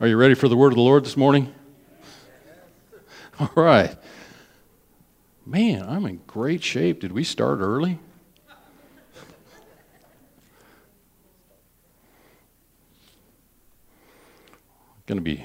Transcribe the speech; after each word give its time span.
Are 0.00 0.06
you 0.06 0.16
ready 0.16 0.34
for 0.34 0.46
the 0.46 0.56
word 0.56 0.68
of 0.68 0.76
the 0.76 0.80
Lord 0.80 1.04
this 1.04 1.16
morning? 1.16 1.52
All 3.40 3.50
right. 3.56 3.96
Man, 5.44 5.84
I'm 5.88 6.06
in 6.06 6.20
great 6.24 6.62
shape. 6.62 7.00
Did 7.00 7.10
we 7.10 7.24
start 7.24 7.58
early? 7.58 7.98
going 15.06 15.16
to 15.16 15.20
be 15.20 15.44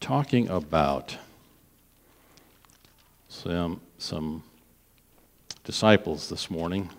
talking 0.00 0.48
about 0.48 1.16
some, 3.28 3.80
some 3.98 4.42
disciples 5.62 6.28
this 6.30 6.50
morning, 6.50 6.90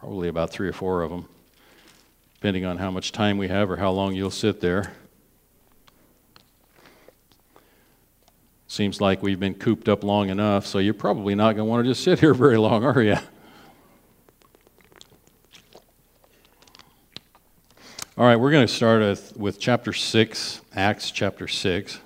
probably 0.00 0.26
about 0.26 0.50
three 0.50 0.66
or 0.66 0.72
four 0.72 1.02
of 1.02 1.10
them, 1.10 1.28
depending 2.34 2.64
on 2.64 2.78
how 2.78 2.90
much 2.90 3.12
time 3.12 3.38
we 3.38 3.46
have 3.46 3.70
or 3.70 3.76
how 3.76 3.92
long 3.92 4.14
you'll 4.14 4.32
sit 4.32 4.60
there. 4.60 4.94
Seems 8.70 9.00
like 9.00 9.20
we've 9.20 9.40
been 9.40 9.54
cooped 9.54 9.88
up 9.88 10.04
long 10.04 10.30
enough, 10.30 10.64
so 10.64 10.78
you're 10.78 10.94
probably 10.94 11.34
not 11.34 11.56
going 11.56 11.56
to 11.56 11.64
want 11.64 11.84
to 11.84 11.90
just 11.90 12.04
sit 12.04 12.20
here 12.20 12.32
very 12.34 12.56
long, 12.56 12.84
are 12.84 13.02
you? 13.02 13.16
All 18.16 18.26
right, 18.26 18.36
we're 18.36 18.52
going 18.52 18.64
to 18.64 18.72
start 18.72 19.00
with, 19.00 19.36
with 19.36 19.58
chapter 19.58 19.92
6, 19.92 20.60
Acts 20.76 21.10
chapter 21.10 21.48
6. 21.48 21.98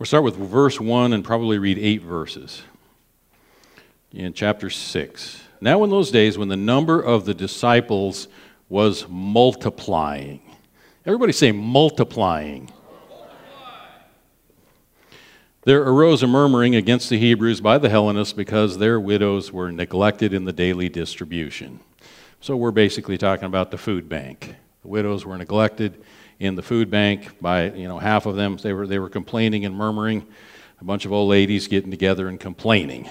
We'll 0.00 0.06
start 0.06 0.24
with 0.24 0.34
verse 0.34 0.80
1 0.80 1.12
and 1.12 1.24
probably 1.24 1.58
read 1.58 1.78
eight 1.78 2.02
verses 2.02 2.62
in 4.12 4.32
chapter 4.32 4.70
6. 4.70 5.42
Now, 5.60 5.84
in 5.84 5.90
those 5.90 6.10
days, 6.10 6.36
when 6.36 6.48
the 6.48 6.56
number 6.56 7.00
of 7.00 7.24
the 7.24 7.34
disciples 7.34 8.28
was 8.68 9.06
multiplying, 9.08 10.40
Everybody 11.04 11.32
say 11.32 11.50
multiplying. 11.50 12.70
There 15.64 15.82
arose 15.82 16.22
a 16.22 16.28
murmuring 16.28 16.76
against 16.76 17.10
the 17.10 17.18
Hebrews 17.18 17.60
by 17.60 17.78
the 17.78 17.88
Hellenists 17.88 18.32
because 18.32 18.78
their 18.78 19.00
widows 19.00 19.52
were 19.52 19.72
neglected 19.72 20.32
in 20.32 20.44
the 20.44 20.52
daily 20.52 20.88
distribution. 20.88 21.80
So 22.40 22.56
we're 22.56 22.70
basically 22.70 23.18
talking 23.18 23.46
about 23.46 23.72
the 23.72 23.78
food 23.78 24.08
bank. 24.08 24.54
The 24.82 24.88
widows 24.88 25.26
were 25.26 25.36
neglected 25.36 26.04
in 26.38 26.54
the 26.54 26.62
food 26.62 26.88
bank 26.88 27.40
by, 27.40 27.72
you 27.72 27.88
know, 27.88 27.98
half 27.98 28.26
of 28.26 28.36
them. 28.36 28.56
They 28.56 28.72
were, 28.72 28.86
they 28.86 29.00
were 29.00 29.08
complaining 29.08 29.64
and 29.64 29.74
murmuring. 29.74 30.24
A 30.80 30.84
bunch 30.84 31.04
of 31.04 31.12
old 31.12 31.30
ladies 31.30 31.66
getting 31.66 31.90
together 31.90 32.28
and 32.28 32.38
complaining. 32.38 33.08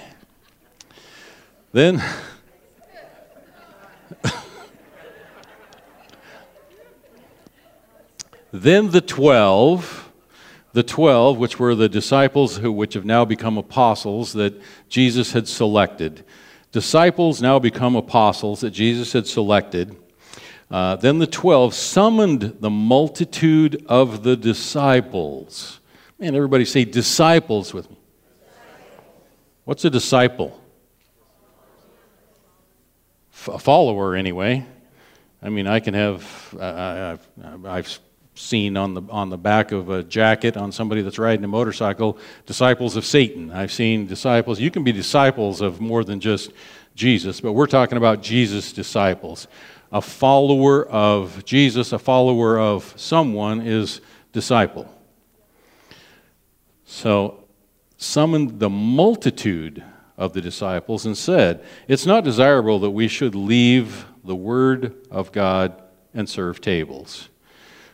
Then 1.72 2.02
Then 8.54 8.90
the 8.90 9.00
twelve, 9.00 10.12
the 10.74 10.82
twelve, 10.82 11.38
which 11.38 11.58
were 11.58 11.74
the 11.74 11.88
disciples 11.88 12.58
who, 12.58 12.70
which 12.70 12.92
have 12.92 13.06
now 13.06 13.24
become 13.24 13.56
apostles 13.56 14.34
that 14.34 14.60
Jesus 14.90 15.32
had 15.32 15.48
selected. 15.48 16.22
Disciples 16.70 17.40
now 17.40 17.58
become 17.58 17.96
apostles 17.96 18.60
that 18.60 18.72
Jesus 18.72 19.14
had 19.14 19.26
selected. 19.26 19.96
Uh, 20.70 20.96
then 20.96 21.18
the 21.18 21.26
twelve 21.26 21.72
summoned 21.74 22.58
the 22.60 22.68
multitude 22.68 23.86
of 23.88 24.22
the 24.22 24.36
disciples. 24.36 25.80
Man, 26.18 26.34
everybody 26.34 26.66
say 26.66 26.84
disciples 26.84 27.72
with 27.72 27.90
me. 27.90 27.96
What's 29.64 29.84
a 29.86 29.90
disciple? 29.90 30.61
A 33.48 33.58
follower, 33.58 34.14
anyway. 34.14 34.64
I 35.42 35.48
mean, 35.48 35.66
I 35.66 35.80
can 35.80 35.94
have, 35.94 36.54
uh, 36.58 37.16
I've, 37.42 37.66
I've 37.66 37.98
seen 38.34 38.76
on 38.76 38.94
the, 38.94 39.02
on 39.10 39.30
the 39.30 39.36
back 39.36 39.72
of 39.72 39.90
a 39.90 40.02
jacket 40.02 40.56
on 40.56 40.70
somebody 40.70 41.02
that's 41.02 41.18
riding 41.18 41.44
a 41.44 41.48
motorcycle 41.48 42.18
disciples 42.46 42.96
of 42.96 43.04
Satan. 43.04 43.50
I've 43.50 43.72
seen 43.72 44.06
disciples. 44.06 44.60
You 44.60 44.70
can 44.70 44.84
be 44.84 44.92
disciples 44.92 45.60
of 45.60 45.80
more 45.80 46.04
than 46.04 46.20
just 46.20 46.52
Jesus, 46.94 47.40
but 47.40 47.52
we're 47.52 47.66
talking 47.66 47.98
about 47.98 48.22
Jesus' 48.22 48.72
disciples. 48.72 49.48
A 49.90 50.00
follower 50.00 50.86
of 50.86 51.44
Jesus, 51.44 51.92
a 51.92 51.98
follower 51.98 52.58
of 52.58 52.94
someone 52.96 53.60
is 53.60 54.00
disciple. 54.32 54.88
So, 56.84 57.44
summoned 57.96 58.58
the 58.60 58.70
multitude 58.70 59.82
of 60.22 60.32
the 60.32 60.40
disciples 60.40 61.04
and 61.04 61.16
said, 61.16 61.64
It's 61.88 62.06
not 62.06 62.24
desirable 62.24 62.78
that 62.80 62.90
we 62.90 63.08
should 63.08 63.34
leave 63.34 64.06
the 64.24 64.36
word 64.36 64.94
of 65.10 65.32
God 65.32 65.82
and 66.14 66.28
serve 66.28 66.60
tables. 66.60 67.28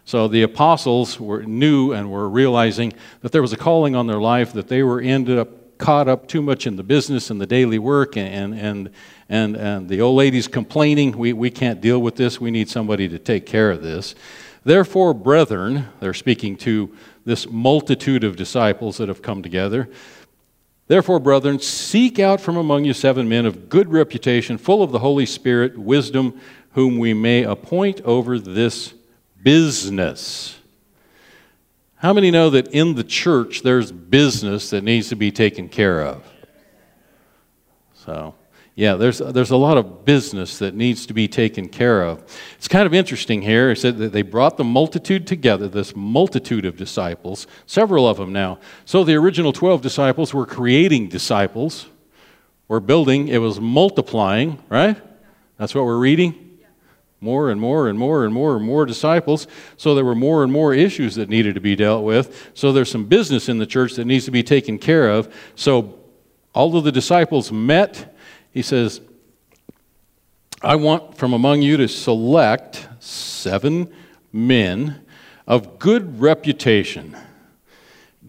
So 0.05 0.29
the 0.29 0.43
apostles 0.43 1.19
were 1.19 1.43
knew 1.43 1.93
and 1.93 2.11
were 2.11 2.29
realizing 2.29 2.93
that 3.21 3.33
there 3.33 3.43
was 3.43 3.53
a 3.53 3.57
calling 3.57 3.95
on 3.95 4.07
their 4.07 4.21
life 4.21 4.53
that 4.53 4.69
they 4.69 4.83
were 4.83 5.01
ended 5.01 5.39
up 5.39 5.79
caught 5.79 6.09
up 6.09 6.27
too 6.27 6.43
much 6.43 6.67
in 6.67 6.77
the 6.77 6.83
business 6.83 7.31
and 7.31 7.41
the 7.41 7.47
daily 7.47 7.79
work 7.79 8.17
and 8.17 8.55
and 8.55 8.91
and, 9.29 9.57
and 9.57 9.89
the 9.89 10.01
old 10.01 10.17
ladies 10.17 10.49
complaining, 10.49 11.17
we, 11.17 11.35
we 11.35 11.51
can't 11.51 11.81
deal 11.81 11.99
with 11.99 12.17
this, 12.17 12.41
we 12.41 12.51
need 12.51 12.69
somebody 12.69 13.09
to 13.09 13.19
take 13.19 13.45
care 13.45 13.71
of 13.71 13.83
this. 13.83 14.15
Therefore, 14.65 15.13
brethren, 15.15 15.89
they're 16.01 16.15
speaking 16.15 16.57
to 16.59 16.95
this 17.25 17.49
multitude 17.49 18.25
of 18.25 18.37
disciples 18.37 18.97
that 18.97 19.09
have 19.09 19.21
come 19.21 19.43
together. 19.43 19.89
Therefore, 20.89 21.21
brethren, 21.21 21.61
seek 21.61 22.19
out 22.19 22.41
from 22.41 22.57
among 22.57 22.87
you 22.87 22.95
seven 22.95 23.29
men 23.29 23.45
of 23.45 23.69
good 23.69 23.93
reputation, 23.93 24.57
full 24.57 24.83
of 24.83 24.91
the 24.91 24.99
Holy 24.99 25.27
Spirit, 25.27 25.79
wisdom, 25.79 26.41
whom 26.73 26.99
we 26.99 27.13
may 27.13 27.45
appoint 27.45 28.01
over 28.03 28.39
this 28.39 28.95
business. 29.43 30.59
How 31.97 32.13
many 32.13 32.31
know 32.31 32.49
that 32.51 32.69
in 32.69 32.95
the 32.95 33.05
church 33.05 33.63
there's 33.63 33.93
business 33.93 34.71
that 34.71 34.83
needs 34.83 35.11
to 35.11 35.17
be 35.17 35.31
taken 35.31 35.69
care 35.69 36.01
of? 36.01 36.25
So, 37.93 38.35
yeah, 38.79 38.95
there's, 38.95 39.19
there's 39.19 39.51
a 39.51 39.57
lot 39.57 39.77
of 39.77 40.05
business 40.05 40.59
that 40.59 40.73
needs 40.73 41.05
to 41.07 41.13
be 41.13 41.27
taken 41.27 41.69
care 41.69 42.05
of. 42.05 42.23
It's 42.59 42.69
kind 42.69 42.87
of 42.87 42.95
interesting 42.95 43.43
here. 43.43 43.73
It 43.73 43.79
said 43.79 43.99
that 43.99 44.13
they 44.13 44.23
brought 44.23 44.57
the 44.57 44.63
multitude 44.63 45.27
together, 45.27 45.67
this 45.67 45.97
multitude 45.97 46.65
of 46.65 46.77
disciples, 46.77 47.49
several 47.67 48.09
of 48.09 48.19
them 48.19 48.33
now. 48.33 48.61
So 48.85 49.03
the 49.03 49.17
original 49.17 49.53
12 49.53 49.83
disciples 49.83 50.33
were 50.33 50.47
creating 50.47 51.09
disciples, 51.09 51.89
were 52.69 52.79
building, 52.79 53.27
it 53.27 53.39
was 53.39 53.61
multiplying, 53.61 54.63
right? 54.69 54.97
That's 55.57 55.75
what 55.75 55.85
we're 55.85 55.99
reading 55.99 56.61
more 57.21 57.51
and 57.51 57.61
more 57.61 57.89
and 57.89 57.99
more 57.99 58.25
and 58.25 58.33
more 58.33 58.55
and 58.55 58.65
more 58.65 58.87
disciples. 58.87 59.49
So 59.77 59.97
there 59.97 60.05
were 60.05 60.15
more 60.15 60.45
and 60.45 60.53
more 60.53 60.73
issues 60.73 61.17
that 61.17 61.29
needed 61.29 61.57
to 61.57 61.61
be 61.61 61.75
dealt 61.75 62.05
with. 62.05 62.53
So 62.55 62.71
there's 62.71 62.93
some 62.93 63.07
business 63.07 63.49
in 63.49 63.59
the 63.59 63.67
church 63.67 63.95
that 63.95 64.05
needs 64.05 64.25
to 64.27 64.31
be 64.31 64.45
taken 64.45 64.79
care 64.79 65.11
of. 65.11 65.35
So 65.57 65.99
although 66.55 66.81
the 66.81 66.93
disciples 66.93 67.51
met, 67.51 68.15
he 68.53 68.63
says, 68.63 69.01
I 70.63 70.77
want 70.77 71.17
from 71.17 71.33
among 71.33 71.63
you 71.63 71.77
to 71.77 71.89
select 71.89 72.89
seven 72.99 73.93
men 74.33 75.05
of 75.47 75.79
good 75.79 76.21
reputation. 76.21 77.17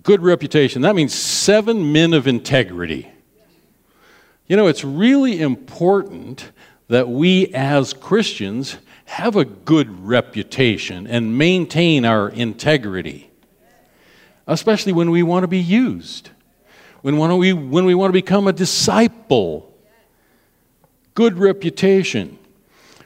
Good 0.03 0.21
reputation. 0.21 0.83
That 0.83 0.95
means 0.95 1.13
seven 1.13 1.91
men 1.91 2.13
of 2.13 2.27
integrity. 2.27 3.09
You 4.47 4.55
know, 4.55 4.67
it's 4.67 4.83
really 4.83 5.41
important 5.41 6.51
that 6.87 7.07
we 7.07 7.47
as 7.53 7.93
Christians 7.93 8.77
have 9.05 9.35
a 9.35 9.45
good 9.45 10.05
reputation 10.07 11.07
and 11.07 11.37
maintain 11.37 12.05
our 12.05 12.29
integrity, 12.29 13.29
especially 14.47 14.93
when 14.93 15.11
we 15.11 15.23
want 15.23 15.43
to 15.43 15.47
be 15.47 15.59
used, 15.59 16.29
when, 17.01 17.17
we, 17.37 17.53
when 17.53 17.85
we 17.85 17.95
want 17.95 18.09
to 18.09 18.13
become 18.13 18.47
a 18.47 18.53
disciple. 18.53 19.68
Good 21.13 21.37
reputation. 21.37 22.37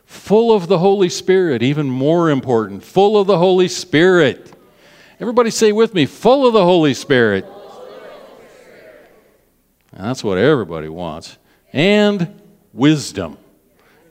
Full 0.06 0.54
of 0.54 0.68
the 0.68 0.80
Holy 0.80 1.10
Spirit, 1.10 1.64
even 1.64 1.90
more 1.90 2.30
important, 2.30 2.84
full 2.84 3.18
of 3.18 3.28
the 3.28 3.38
Holy 3.38 3.68
Spirit. 3.68 4.54
Everybody 5.20 5.50
say 5.50 5.72
with 5.72 5.94
me, 5.94 6.06
full 6.06 6.46
of 6.46 6.54
the 6.54 6.64
Holy 6.64 6.94
Spirit. 6.94 7.46
And 9.92 10.06
That's 10.06 10.24
what 10.24 10.38
everybody 10.38 10.90
wants. 10.90 11.38
And 11.72 12.42
wisdom 12.74 13.38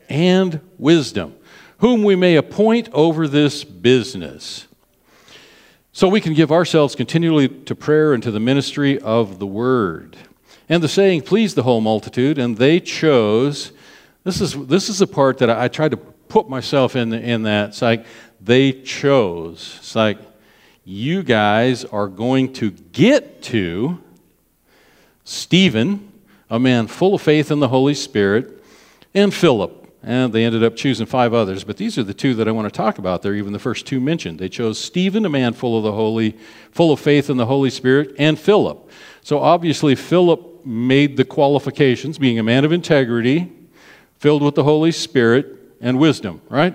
and 0.09 0.59
wisdom, 0.77 1.35
whom 1.79 2.03
we 2.03 2.15
may 2.15 2.35
appoint 2.35 2.89
over 2.93 3.27
this 3.27 3.63
business. 3.63 4.67
So 5.91 6.07
we 6.07 6.21
can 6.21 6.33
give 6.33 6.51
ourselves 6.51 6.95
continually 6.95 7.47
to 7.47 7.75
prayer 7.75 8.13
and 8.13 8.23
to 8.23 8.31
the 8.31 8.39
ministry 8.39 8.99
of 8.99 9.39
the 9.39 9.47
word. 9.47 10.17
And 10.67 10.81
the 10.81 10.87
saying 10.87 11.21
pleased 11.21 11.55
the 11.55 11.63
whole 11.63 11.81
multitude, 11.81 12.37
and 12.37 12.57
they 12.57 12.79
chose. 12.79 13.71
This 14.23 14.41
is, 14.41 14.53
this 14.67 14.89
is 14.89 14.99
the 14.99 15.07
part 15.07 15.39
that 15.39 15.49
I, 15.49 15.65
I 15.65 15.67
tried 15.67 15.91
to 15.91 15.97
put 15.97 16.49
myself 16.49 16.95
in, 16.95 17.13
in 17.13 17.43
that. 17.43 17.69
It's 17.69 17.81
like 17.81 18.05
they 18.41 18.71
chose. 18.71 19.75
It's 19.79 19.95
like, 19.95 20.17
you 20.85 21.23
guys 21.23 21.85
are 21.85 22.07
going 22.07 22.51
to 22.53 22.71
get 22.71 23.41
to 23.43 24.01
Stephen, 25.23 26.11
a 26.49 26.59
man 26.59 26.87
full 26.87 27.15
of 27.15 27.21
faith 27.21 27.51
in 27.51 27.59
the 27.59 27.69
Holy 27.69 27.93
Spirit, 27.93 28.61
and 29.13 29.33
Philip. 29.33 29.79
And 30.05 30.33
they 30.33 30.43
ended 30.43 30.61
up 30.63 30.75
choosing 30.75 31.05
five 31.05 31.33
others, 31.33 31.63
but 31.63 31.77
these 31.77 31.97
are 31.97 32.03
the 32.03 32.13
two 32.13 32.33
that 32.33 32.49
I 32.49 32.51
want 32.51 32.65
to 32.65 32.77
talk 32.77 32.97
about. 32.97 33.21
They're 33.21 33.35
even 33.35 33.53
the 33.53 33.59
first 33.59 33.85
two 33.85 34.01
mentioned. 34.01 34.39
They 34.39 34.49
chose 34.49 34.77
Stephen, 34.77 35.25
a 35.25 35.29
man 35.29 35.53
full 35.53 35.77
of 35.77 35.83
the 35.83 35.93
Holy, 35.93 36.37
full 36.71 36.91
of 36.91 36.99
faith 36.99 37.29
in 37.29 37.37
the 37.37 37.45
Holy 37.45 37.69
Spirit, 37.69 38.13
and 38.19 38.37
Philip. 38.37 38.89
So 39.21 39.39
obviously, 39.39 39.95
Philip 39.95 40.65
made 40.65 41.15
the 41.15 41.23
qualifications, 41.23 42.17
being 42.17 42.37
a 42.37 42.43
man 42.43 42.65
of 42.65 42.73
integrity, 42.73 43.49
filled 44.23 44.41
with 44.41 44.55
the 44.55 44.63
Holy 44.63 44.93
Spirit 44.93 45.45
and 45.81 45.99
wisdom, 45.99 46.41
right? 46.47 46.73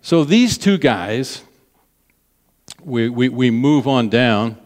So 0.00 0.24
these 0.24 0.56
two 0.56 0.78
guys, 0.78 1.42
we, 2.82 3.10
we, 3.10 3.28
we 3.28 3.50
move 3.50 3.86
on 3.86 4.08
down. 4.08 4.56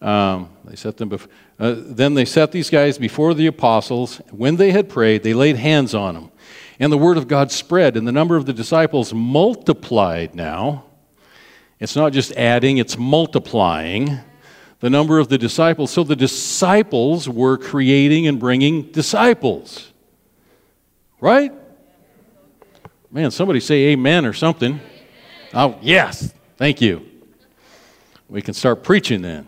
Um, 0.00 0.50
they 0.64 0.76
set 0.76 0.96
them 0.96 1.08
before, 1.08 1.28
uh, 1.58 1.74
then 1.76 2.14
they 2.14 2.24
set 2.24 2.52
these 2.52 2.70
guys 2.70 2.98
before 2.98 3.34
the 3.34 3.48
apostles. 3.48 4.18
When 4.30 4.54
they 4.54 4.70
had 4.70 4.88
prayed, 4.88 5.24
they 5.24 5.34
laid 5.34 5.56
hands 5.56 5.92
on 5.92 6.14
them. 6.14 6.30
And 6.78 6.92
the 6.92 6.98
word 6.98 7.16
of 7.16 7.26
God 7.26 7.50
spread, 7.50 7.96
and 7.96 8.06
the 8.06 8.12
number 8.12 8.36
of 8.36 8.46
the 8.46 8.52
disciples 8.52 9.12
multiplied 9.12 10.36
now. 10.36 10.84
It's 11.80 11.96
not 11.96 12.12
just 12.12 12.30
adding, 12.36 12.78
it's 12.78 12.96
multiplying 12.96 14.20
the 14.78 14.88
number 14.88 15.18
of 15.18 15.30
the 15.30 15.36
disciples. 15.36 15.90
So 15.90 16.04
the 16.04 16.14
disciples 16.14 17.28
were 17.28 17.58
creating 17.58 18.28
and 18.28 18.38
bringing 18.38 18.92
disciples. 18.92 19.90
Right? 21.20 21.52
Man, 23.10 23.30
somebody 23.30 23.60
say 23.60 23.86
amen 23.88 24.26
or 24.26 24.32
something. 24.32 24.80
Oh, 25.54 25.78
yes. 25.80 26.32
Thank 26.56 26.80
you. 26.80 27.06
We 28.28 28.42
can 28.42 28.54
start 28.54 28.82
preaching 28.82 29.22
then. 29.22 29.46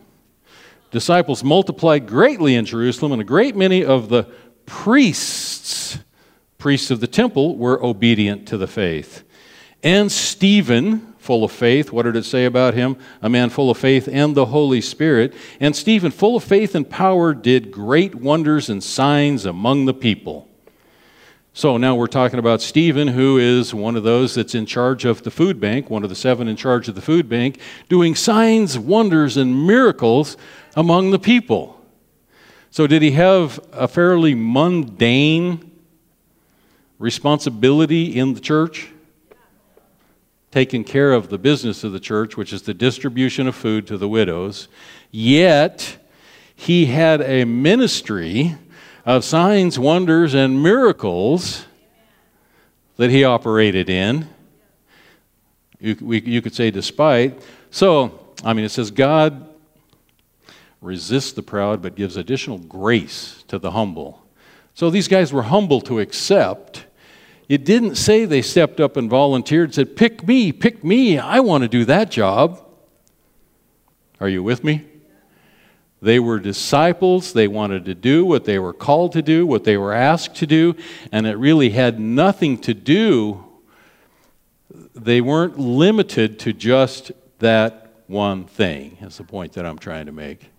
Disciples 0.91 1.45
multiplied 1.45 2.07
greatly 2.07 2.55
in 2.55 2.65
Jerusalem, 2.65 3.13
and 3.13 3.21
a 3.21 3.25
great 3.25 3.55
many 3.55 3.85
of 3.85 4.09
the 4.09 4.25
priests, 4.65 5.99
priests 6.57 6.91
of 6.91 7.01
the 7.01 7.07
temple, 7.07 7.57
were 7.57 7.83
obedient 7.85 8.49
to 8.49 8.57
the 8.57 8.67
faith. 8.67 9.25
And 9.83 10.11
Stephen, 10.11 11.15
full 11.19 11.45
of 11.45 11.53
faith. 11.53 11.93
What 11.93 12.05
did 12.05 12.17
it 12.17 12.25
say 12.25 12.47
about 12.47 12.73
him? 12.73 12.97
A 13.21 13.29
man 13.29 13.51
full 13.51 13.71
of 13.71 13.77
faith 13.77 14.09
and 14.11 14.35
the 14.35 14.47
Holy 14.47 14.81
Spirit. 14.81 15.35
And 15.61 15.77
Stephen, 15.77 16.11
full 16.11 16.37
of 16.37 16.43
faith 16.43 16.75
and 16.75 16.89
power, 16.89 17.35
did 17.35 17.71
great 17.71 18.15
wonders 18.15 18.71
and 18.71 18.83
signs 18.83 19.45
among 19.45 19.85
the 19.85 19.93
people. 19.93 20.48
So 21.59 21.77
now 21.77 21.97
we're 21.97 22.07
talking 22.07 22.39
about 22.39 22.63
Stephen, 22.63 23.09
who 23.09 23.37
is 23.37 23.75
one 23.75 23.97
of 23.97 24.05
those 24.05 24.37
that's 24.37 24.55
in 24.55 24.65
charge 24.65 25.05
of 25.05 25.25
the 25.25 25.31
food 25.33 25.59
bank, 25.59 25.91
one 25.91 26.05
of 26.05 26.09
the 26.09 26.15
seven 26.15 26.47
in 26.47 26.55
charge 26.55 26.87
of 26.87 26.95
the 26.95 27.01
food 27.01 27.29
bank, 27.29 27.59
doing 27.89 28.15
signs, 28.15 28.79
wonders, 28.79 29.37
and 29.37 29.67
miracles 29.67 30.37
among 30.77 31.11
the 31.11 31.19
people. 31.19 31.85
So, 32.71 32.87
did 32.87 33.03
he 33.03 33.11
have 33.11 33.59
a 33.73 33.89
fairly 33.89 34.37
mundane 34.37 35.69
responsibility 37.01 38.17
in 38.17 38.35
the 38.35 38.41
church? 38.41 38.91
Taking 40.53 40.85
care 40.85 41.13
of 41.13 41.29
the 41.29 41.39
business 41.39 41.83
of 41.83 41.91
the 41.91 41.99
church, 41.99 42.37
which 42.37 42.53
is 42.53 42.63
the 42.63 42.75
distribution 42.75 43.49
of 43.49 43.57
food 43.57 43.89
to 43.89 43.99
the 43.99 44.09
widows. 44.09 44.69
Yet, 45.11 45.97
he 46.55 46.87
had 46.87 47.21
a 47.21 47.45
ministry 47.45 48.57
of 49.09 49.25
signs, 49.25 49.79
wonders, 49.79 50.35
and 50.35 50.63
miracles 50.63 51.65
that 52.97 53.09
he 53.09 53.25
operated 53.25 53.89
in. 53.89 54.29
You, 55.81 55.97
we, 56.01 56.21
you 56.21 56.43
could 56.43 56.55
say, 56.55 56.71
despite. 56.71 57.41
So, 57.71 58.35
I 58.45 58.53
mean, 58.53 58.67
it 58.67 58.69
says, 58.69 58.91
God 58.91 59.49
resists 60.83 61.33
the 61.33 61.43
proud 61.43 61.81
but 61.81 61.95
gives 61.95 62.19
additional 62.19 62.59
grace 62.59 63.45
to 63.49 63.59
the 63.59 63.71
humble. 63.71 64.23
So 64.75 64.91
these 64.91 65.09
guys 65.09 65.33
were 65.33 65.45
humble 65.45 65.81
to 65.83 66.01
accept 66.01 66.85
it 67.49 67.65
didn't 67.65 67.95
say 67.95 68.27
they 68.27 68.43
stepped 68.43 68.79
up 68.79 68.99
and 68.99 69.09
volunteered, 69.09 69.73
said, 69.73 69.97
Pick 69.97 70.29
me, 70.29 70.53
pick 70.53 70.85
me, 70.85 71.19
I 71.19 71.41
want 71.41 71.63
to 71.63 71.69
do 71.69 71.87
that 71.87 72.11
job. 72.11 72.63
Are 74.21 74.29
you 74.29 74.43
with 74.43 74.63
me? 74.63 74.85
They 76.01 76.21
were 76.21 76.39
disciples. 76.39 77.33
They 77.33 77.49
wanted 77.49 77.85
to 77.87 77.95
do 77.95 78.25
what 78.25 78.45
they 78.45 78.59
were 78.59 78.73
called 78.73 79.13
to 79.13 79.23
do, 79.23 79.47
what 79.47 79.65
they 79.65 79.77
were 79.77 79.93
asked 79.93 80.37
to 80.37 80.47
do, 80.47 80.77
and 81.11 81.27
it 81.27 81.37
really 81.37 81.71
had 81.71 81.99
nothing 81.99 82.59
to 82.59 82.75
do. 82.75 83.45
They 84.95 85.21
weren't 85.21 85.59
limited 85.59 86.39
to 86.41 86.53
just 86.53 87.11
that 87.41 87.93
one 88.07 88.45
thing, 88.45 88.97
is 89.01 89.19
the 89.19 89.25
point 89.25 89.53
that 89.55 89.67
I'm 89.67 89.79
trying 89.79 90.07
to 90.07 90.13
make. 90.13 90.51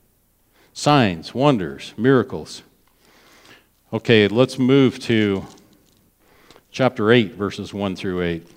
Signs, 0.73 1.33
wonders, 1.33 1.93
miracles. 1.97 2.61
Okay, 3.91 4.27
let's 4.27 4.59
move 4.59 4.99
to 4.99 5.45
chapter 6.71 7.11
8, 7.11 7.33
verses 7.33 7.73
1 7.73 7.95
through 7.95 8.21
8. 8.21 8.47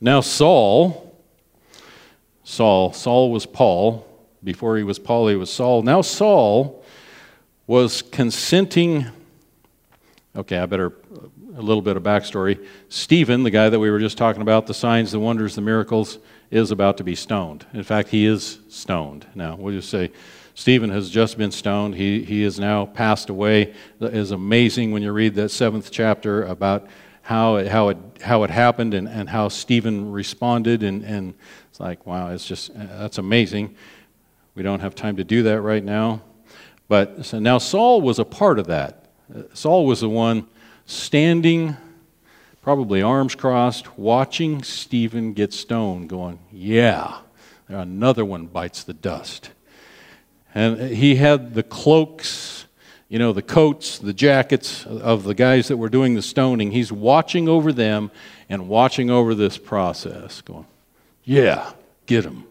Now, 0.00 0.20
Saul, 0.20 1.11
Saul, 2.44 2.92
Saul 2.92 3.30
was 3.30 3.46
Paul. 3.46 4.06
Before 4.44 4.76
he 4.76 4.82
was 4.82 4.98
Paul, 4.98 5.28
he 5.28 5.36
was 5.36 5.52
Saul. 5.52 5.82
Now, 5.82 6.00
Saul 6.02 6.84
was 7.66 8.02
consenting. 8.02 9.06
Okay, 10.34 10.58
I 10.58 10.66
better 10.66 10.92
a 11.56 11.62
little 11.62 11.82
bit 11.82 11.96
of 11.96 12.02
backstory. 12.02 12.64
Stephen, 12.88 13.42
the 13.42 13.50
guy 13.50 13.68
that 13.68 13.78
we 13.78 13.90
were 13.90 14.00
just 14.00 14.16
talking 14.16 14.42
about, 14.42 14.66
the 14.66 14.74
signs, 14.74 15.12
the 15.12 15.20
wonders, 15.20 15.54
the 15.54 15.60
miracles, 15.60 16.18
is 16.50 16.70
about 16.70 16.96
to 16.98 17.04
be 17.04 17.14
stoned. 17.14 17.66
In 17.72 17.82
fact, 17.82 18.08
he 18.08 18.26
is 18.26 18.58
stoned. 18.68 19.26
Now, 19.34 19.56
we'll 19.56 19.74
just 19.74 19.90
say 19.90 20.10
Stephen 20.54 20.90
has 20.90 21.10
just 21.10 21.38
been 21.38 21.50
stoned. 21.50 21.94
He, 21.94 22.22
he 22.24 22.42
is 22.42 22.58
now 22.58 22.86
passed 22.86 23.30
away. 23.30 23.74
It 24.00 24.14
is 24.14 24.30
amazing 24.30 24.92
when 24.92 25.02
you 25.02 25.12
read 25.12 25.34
that 25.36 25.50
seventh 25.50 25.90
chapter 25.90 26.44
about 26.44 26.86
how 27.22 27.56
it, 27.56 27.68
how 27.68 27.88
it, 27.90 27.98
how 28.20 28.42
it 28.42 28.50
happened 28.50 28.94
and, 28.94 29.08
and 29.08 29.28
how 29.28 29.48
Stephen 29.48 30.10
responded. 30.10 30.82
And, 30.82 31.04
and 31.04 31.34
it's 31.72 31.80
like, 31.80 32.04
wow, 32.06 32.28
it's 32.28 32.46
just, 32.46 32.68
uh, 32.72 32.84
that's 32.98 33.16
amazing. 33.16 33.74
We 34.54 34.62
don't 34.62 34.80
have 34.80 34.94
time 34.94 35.16
to 35.16 35.24
do 35.24 35.44
that 35.44 35.62
right 35.62 35.82
now. 35.82 36.20
But 36.86 37.24
so 37.24 37.38
now 37.38 37.56
Saul 37.56 38.02
was 38.02 38.18
a 38.18 38.26
part 38.26 38.58
of 38.58 38.66
that. 38.66 39.06
Uh, 39.34 39.44
Saul 39.54 39.86
was 39.86 40.00
the 40.02 40.08
one 40.10 40.46
standing, 40.84 41.78
probably 42.60 43.00
arms 43.00 43.34
crossed, 43.34 43.98
watching 43.98 44.62
Stephen 44.62 45.32
get 45.32 45.54
stoned, 45.54 46.10
going, 46.10 46.40
yeah, 46.52 47.20
another 47.68 48.26
one 48.26 48.48
bites 48.48 48.84
the 48.84 48.92
dust. 48.92 49.50
And 50.54 50.78
he 50.90 51.16
had 51.16 51.54
the 51.54 51.62
cloaks, 51.62 52.66
you 53.08 53.18
know, 53.18 53.32
the 53.32 53.40
coats, 53.40 53.98
the 53.98 54.12
jackets 54.12 54.84
of 54.84 55.24
the 55.24 55.34
guys 55.34 55.68
that 55.68 55.78
were 55.78 55.88
doing 55.88 56.16
the 56.16 56.20
stoning. 56.20 56.70
He's 56.70 56.92
watching 56.92 57.48
over 57.48 57.72
them 57.72 58.10
and 58.50 58.68
watching 58.68 59.08
over 59.08 59.34
this 59.34 59.56
process, 59.56 60.42
going, 60.42 60.66
Yeah, 61.24 61.72
get 62.06 62.24
them. 62.24 62.46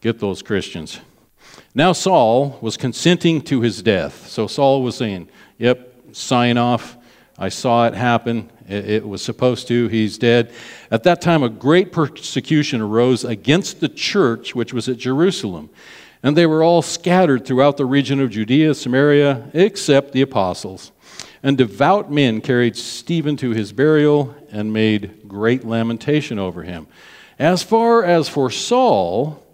Get 0.00 0.18
those 0.18 0.42
Christians. 0.42 1.00
Now 1.74 1.92
Saul 1.92 2.58
was 2.60 2.76
consenting 2.76 3.40
to 3.42 3.60
his 3.60 3.82
death. 3.82 4.26
So 4.28 4.46
Saul 4.46 4.82
was 4.82 4.96
saying, 4.96 5.28
Yep, 5.58 6.14
sign 6.16 6.56
off. 6.56 6.96
I 7.38 7.48
saw 7.48 7.86
it 7.86 7.94
happen. 7.94 8.50
It 8.68 9.06
was 9.06 9.22
supposed 9.22 9.68
to. 9.68 9.88
He's 9.88 10.18
dead. 10.18 10.52
At 10.90 11.04
that 11.04 11.22
time, 11.22 11.42
a 11.42 11.48
great 11.48 11.92
persecution 11.92 12.80
arose 12.80 13.24
against 13.24 13.80
the 13.80 13.88
church, 13.88 14.54
which 14.54 14.74
was 14.74 14.88
at 14.88 14.98
Jerusalem. 14.98 15.70
And 16.22 16.36
they 16.36 16.46
were 16.46 16.62
all 16.62 16.82
scattered 16.82 17.46
throughout 17.46 17.76
the 17.76 17.86
region 17.86 18.20
of 18.20 18.30
Judea, 18.30 18.74
Samaria, 18.74 19.50
except 19.54 20.12
the 20.12 20.20
apostles. 20.20 20.92
And 21.42 21.56
devout 21.56 22.10
men 22.10 22.40
carried 22.40 22.76
Stephen 22.76 23.36
to 23.36 23.50
his 23.50 23.72
burial 23.72 24.34
and 24.50 24.72
made 24.72 25.28
great 25.28 25.64
lamentation 25.64 26.38
over 26.38 26.64
him. 26.64 26.88
As 27.38 27.62
far 27.62 28.04
as 28.04 28.28
for 28.28 28.50
Saul, 28.50 29.44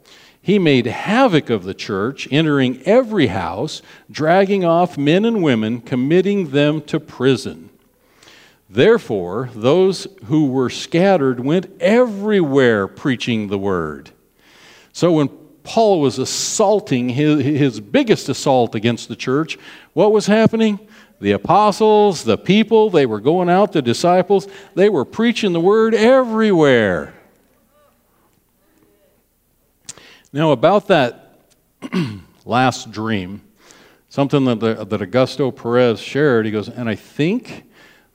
he 0.41 0.59
made 0.59 0.87
havoc 0.87 1.51
of 1.51 1.65
the 1.65 1.75
church, 1.75 2.29
entering 2.31 2.83
every 2.83 3.29
house, 3.29 3.83
dragging 4.11 4.65
off 4.65 4.99
men 4.99 5.25
and 5.25 5.43
women, 5.43 5.81
committing 5.81 6.51
them 6.51 6.83
to 6.83 7.01
prison. 7.01 7.71
Therefore, 8.69 9.51
those 9.55 10.07
who 10.25 10.47
were 10.47 10.71
scattered 10.71 11.41
went 11.41 11.71
everywhere 11.81 12.89
preaching 12.89 13.49
the 13.49 13.59
word. 13.59 14.11
So 14.93 15.13
when 15.13 15.29
Paul 15.65 16.01
was 16.01 16.19
assaulting 16.19 17.09
his, 17.09 17.43
his 17.43 17.81
biggest 17.81 18.29
assault 18.29 18.75
against 18.75 19.09
the 19.09 19.17
church. 19.17 19.59
What 19.95 20.13
was 20.13 20.27
happening? 20.27 20.79
The 21.21 21.33
apostles, 21.33 22.23
the 22.23 22.37
people, 22.37 22.91
they 22.91 23.07
were 23.07 23.21
going 23.21 23.49
out, 23.49 23.73
the 23.73 23.81
disciples, 23.81 24.47
they 24.75 24.91
were 24.91 25.07
preaching 25.07 25.55
the 25.55 25.61
word 25.61 25.95
everywhere. 25.95 27.15
Now, 30.35 30.51
about 30.51 30.89
that 30.89 31.39
last 32.45 32.91
dream, 32.91 33.41
something 34.09 34.45
that, 34.47 34.59
the, 34.59 34.85
that 34.85 35.01
Augusto 35.01 35.55
Perez 35.55 36.01
shared, 36.01 36.45
he 36.45 36.51
goes, 36.51 36.69
and 36.69 36.89
I 36.89 36.97
think 36.97 37.63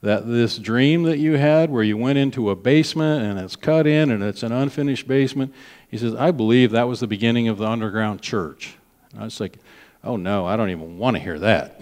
that 0.01 0.27
this 0.27 0.57
dream 0.57 1.03
that 1.03 1.17
you 1.17 1.37
had 1.37 1.69
where 1.69 1.81
you 1.81 1.95
went 1.95 2.17
into 2.17 2.49
a 2.49 2.57
basement 2.57 3.23
and 3.23 3.39
it's 3.39 3.55
cut 3.55 3.87
in 3.87 4.11
and 4.11 4.21
it's 4.21 4.43
an 4.43 4.51
unfinished 4.51 5.07
basement, 5.07 5.53
he 5.87 5.97
says, 5.97 6.13
I 6.13 6.31
believe 6.31 6.71
that 6.71 6.89
was 6.89 6.99
the 6.99 7.07
beginning 7.07 7.47
of 7.47 7.57
the 7.57 7.65
underground 7.65 8.21
church. 8.21 8.75
And 9.13 9.21
I 9.21 9.23
was 9.23 9.39
like, 9.39 9.57
oh 10.03 10.17
no, 10.17 10.45
I 10.45 10.57
don't 10.57 10.71
even 10.71 10.97
want 10.97 11.15
to 11.15 11.23
hear 11.23 11.39
that. 11.39 11.79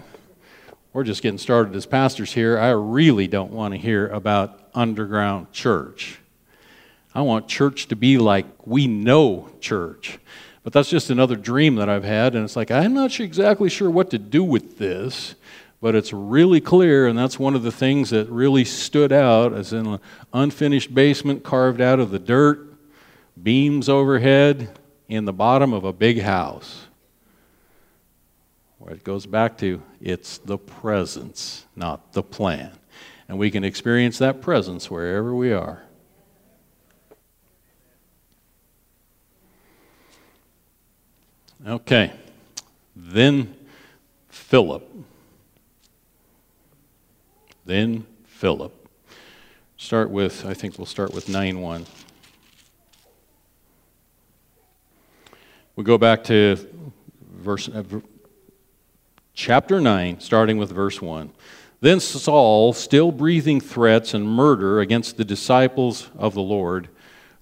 We're 0.92 1.02
just 1.02 1.20
getting 1.20 1.38
started 1.38 1.74
as 1.74 1.84
pastors 1.84 2.32
here. 2.32 2.60
I 2.60 2.70
really 2.70 3.26
don't 3.26 3.50
want 3.50 3.74
to 3.74 3.78
hear 3.78 4.06
about 4.06 4.70
underground 4.72 5.50
church. 5.50 6.20
I 7.14 7.22
want 7.22 7.48
church 7.48 7.88
to 7.88 7.96
be 7.96 8.18
like 8.18 8.46
we 8.66 8.86
know 8.86 9.50
church. 9.60 10.18
But 10.62 10.72
that's 10.72 10.90
just 10.90 11.10
another 11.10 11.36
dream 11.36 11.76
that 11.76 11.88
I've 11.88 12.04
had, 12.04 12.34
and 12.34 12.44
it's 12.44 12.56
like, 12.56 12.70
I'm 12.70 12.92
not 12.92 13.18
exactly 13.20 13.70
sure 13.70 13.90
what 13.90 14.10
to 14.10 14.18
do 14.18 14.44
with 14.44 14.78
this 14.78 15.34
but 15.80 15.94
it's 15.94 16.12
really 16.12 16.60
clear, 16.60 17.06
and 17.06 17.16
that's 17.16 17.38
one 17.38 17.54
of 17.54 17.62
the 17.62 17.72
things 17.72 18.10
that 18.10 18.28
really 18.28 18.64
stood 18.64 19.12
out 19.12 19.52
as 19.52 19.72
in 19.72 19.86
an 19.86 20.00
unfinished 20.32 20.92
basement 20.92 21.44
carved 21.44 21.80
out 21.80 22.00
of 22.00 22.10
the 22.10 22.18
dirt, 22.18 22.74
beams 23.40 23.88
overhead, 23.88 24.76
in 25.08 25.24
the 25.24 25.32
bottom 25.32 25.72
of 25.72 25.84
a 25.84 25.92
big 25.92 26.20
house. 26.20 26.86
Where 28.78 28.92
it 28.92 29.04
goes 29.04 29.24
back 29.26 29.56
to 29.58 29.80
it's 30.00 30.38
the 30.38 30.58
presence, 30.58 31.66
not 31.76 32.12
the 32.12 32.22
plan. 32.22 32.72
And 33.28 33.38
we 33.38 33.50
can 33.50 33.62
experience 33.62 34.18
that 34.18 34.40
presence 34.40 34.90
wherever 34.90 35.34
we 35.34 35.52
are. 35.52 35.82
Okay. 41.66 42.12
Then 42.94 43.54
Philip 44.28 44.88
then 47.68 48.06
Philip. 48.24 48.72
Start 49.76 50.10
with, 50.10 50.44
I 50.44 50.54
think 50.54 50.78
we'll 50.78 50.86
start 50.86 51.12
with 51.14 51.28
9 51.28 51.60
1. 51.60 51.86
We 55.76 55.84
go 55.84 55.98
back 55.98 56.24
to 56.24 56.56
verse, 57.30 57.68
uh, 57.68 57.84
chapter 59.34 59.80
9, 59.80 60.18
starting 60.20 60.56
with 60.56 60.70
verse 60.70 61.00
1. 61.00 61.30
Then 61.80 62.00
Saul, 62.00 62.72
still 62.72 63.12
breathing 63.12 63.60
threats 63.60 64.14
and 64.14 64.26
murder 64.26 64.80
against 64.80 65.16
the 65.16 65.24
disciples 65.24 66.08
of 66.16 66.34
the 66.34 66.40
Lord, 66.40 66.88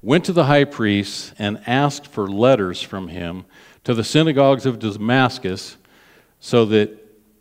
went 0.03 0.25
to 0.27 0.33
the 0.33 0.45
high 0.45 0.65
priest 0.65 1.35
and 1.39 1.63
asked 1.67 2.09
for 2.09 2.29
letters 2.29 2.83
from 2.83 3.09
him 3.09 3.47
to 3.87 3.95
the 3.95 4.03
synagogues 4.03 4.67
of 4.67 4.81
Damascus 4.81 5.77
so 6.41 6.65
that 6.65 6.91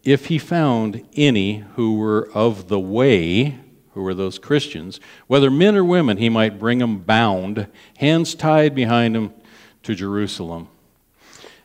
if 0.04 0.28
he 0.28 0.38
found 0.38 1.04
any 1.16 1.64
who 1.74 1.96
were 1.96 2.30
of 2.36 2.68
the 2.68 2.80
way, 2.80 3.58
who 3.94 4.04
were 4.04 4.14
those 4.14 4.38
Christians, 4.38 5.00
whether 5.26 5.50
men 5.50 5.76
or 5.76 5.84
women, 5.84 6.18
he 6.18 6.30
might 6.30 6.60
bring 6.60 6.78
them 6.78 7.00
bound, 7.00 7.66
hands 7.98 8.36
tied 8.36 8.76
behind 8.76 9.16
him 9.16 9.34
to 9.82 9.96
Jerusalem. 9.96 10.68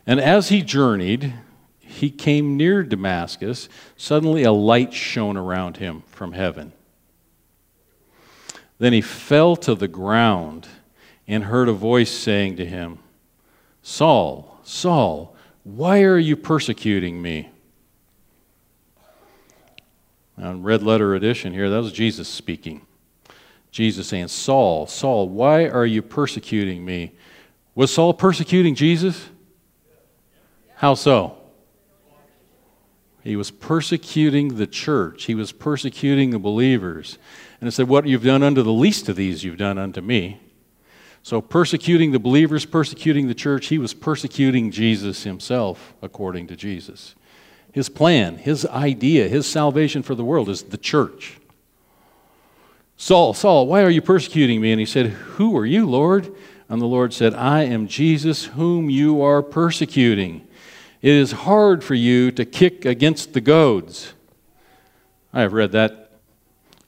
And 0.07 0.19
as 0.19 0.49
he 0.49 0.63
journeyed, 0.63 1.35
he 1.77 2.09
came 2.09 2.57
near 2.57 2.81
Damascus. 2.81 3.69
Suddenly 3.95 4.41
a 4.41 4.51
light 4.51 4.95
shone 4.95 5.37
around 5.37 5.77
him 5.77 6.01
from 6.07 6.31
heaven. 6.31 6.73
Then 8.79 8.93
he 8.93 9.01
fell 9.01 9.55
to 9.57 9.75
the 9.75 9.87
ground 9.87 10.67
and 11.27 11.43
heard 11.43 11.69
a 11.69 11.73
voice 11.73 12.09
saying 12.09 12.55
to 12.55 12.65
him, 12.65 12.97
Saul, 13.83 14.50
Saul, 14.71 15.35
why 15.63 16.03
are 16.03 16.17
you 16.17 16.37
persecuting 16.37 17.21
me? 17.21 17.49
On 20.37 20.63
red 20.63 20.81
letter 20.81 21.13
edition 21.13 21.51
here, 21.51 21.69
that 21.69 21.83
was 21.83 21.91
Jesus 21.91 22.29
speaking. 22.29 22.87
Jesus 23.71 24.07
saying, 24.07 24.29
Saul, 24.29 24.87
Saul, 24.87 25.27
why 25.27 25.67
are 25.67 25.85
you 25.85 26.01
persecuting 26.01 26.85
me? 26.85 27.11
Was 27.75 27.93
Saul 27.93 28.13
persecuting 28.13 28.73
Jesus? 28.73 29.27
How 30.75 30.93
so? 30.93 31.37
He 33.25 33.35
was 33.35 33.51
persecuting 33.51 34.55
the 34.55 34.67
church. 34.67 35.25
He 35.25 35.35
was 35.35 35.51
persecuting 35.51 36.29
the 36.29 36.39
believers. 36.39 37.17
And 37.59 37.67
it 37.67 37.73
said, 37.73 37.89
What 37.89 38.07
you've 38.07 38.23
done 38.23 38.41
unto 38.41 38.63
the 38.63 38.71
least 38.71 39.09
of 39.09 39.17
these, 39.17 39.43
you've 39.43 39.57
done 39.57 39.77
unto 39.77 39.99
me. 39.99 40.39
So, 41.23 41.39
persecuting 41.39 42.11
the 42.11 42.19
believers, 42.19 42.65
persecuting 42.65 43.27
the 43.27 43.35
church, 43.35 43.67
he 43.67 43.77
was 43.77 43.93
persecuting 43.93 44.71
Jesus 44.71 45.23
himself, 45.23 45.93
according 46.01 46.47
to 46.47 46.55
Jesus. 46.55 47.15
His 47.71 47.89
plan, 47.89 48.37
his 48.37 48.65
idea, 48.65 49.27
his 49.27 49.45
salvation 49.45 50.03
for 50.03 50.15
the 50.15 50.25
world 50.25 50.49
is 50.49 50.63
the 50.63 50.77
church. 50.77 51.37
Saul, 52.97 53.33
Saul, 53.33 53.67
why 53.67 53.83
are 53.83 53.89
you 53.89 54.01
persecuting 54.01 54.61
me? 54.61 54.71
And 54.71 54.79
he 54.79 54.85
said, 54.85 55.07
Who 55.07 55.55
are 55.57 55.65
you, 55.65 55.87
Lord? 55.87 56.35
And 56.69 56.81
the 56.81 56.85
Lord 56.85 57.13
said, 57.13 57.33
I 57.33 57.63
am 57.63 57.87
Jesus 57.87 58.45
whom 58.45 58.89
you 58.89 59.21
are 59.21 59.43
persecuting. 59.43 60.47
It 61.01 61.13
is 61.13 61.31
hard 61.31 61.83
for 61.83 61.95
you 61.95 62.31
to 62.31 62.45
kick 62.45 62.85
against 62.85 63.33
the 63.33 63.41
goads. 63.41 64.13
I 65.33 65.41
have 65.41 65.53
read 65.53 65.71
that 65.71 66.11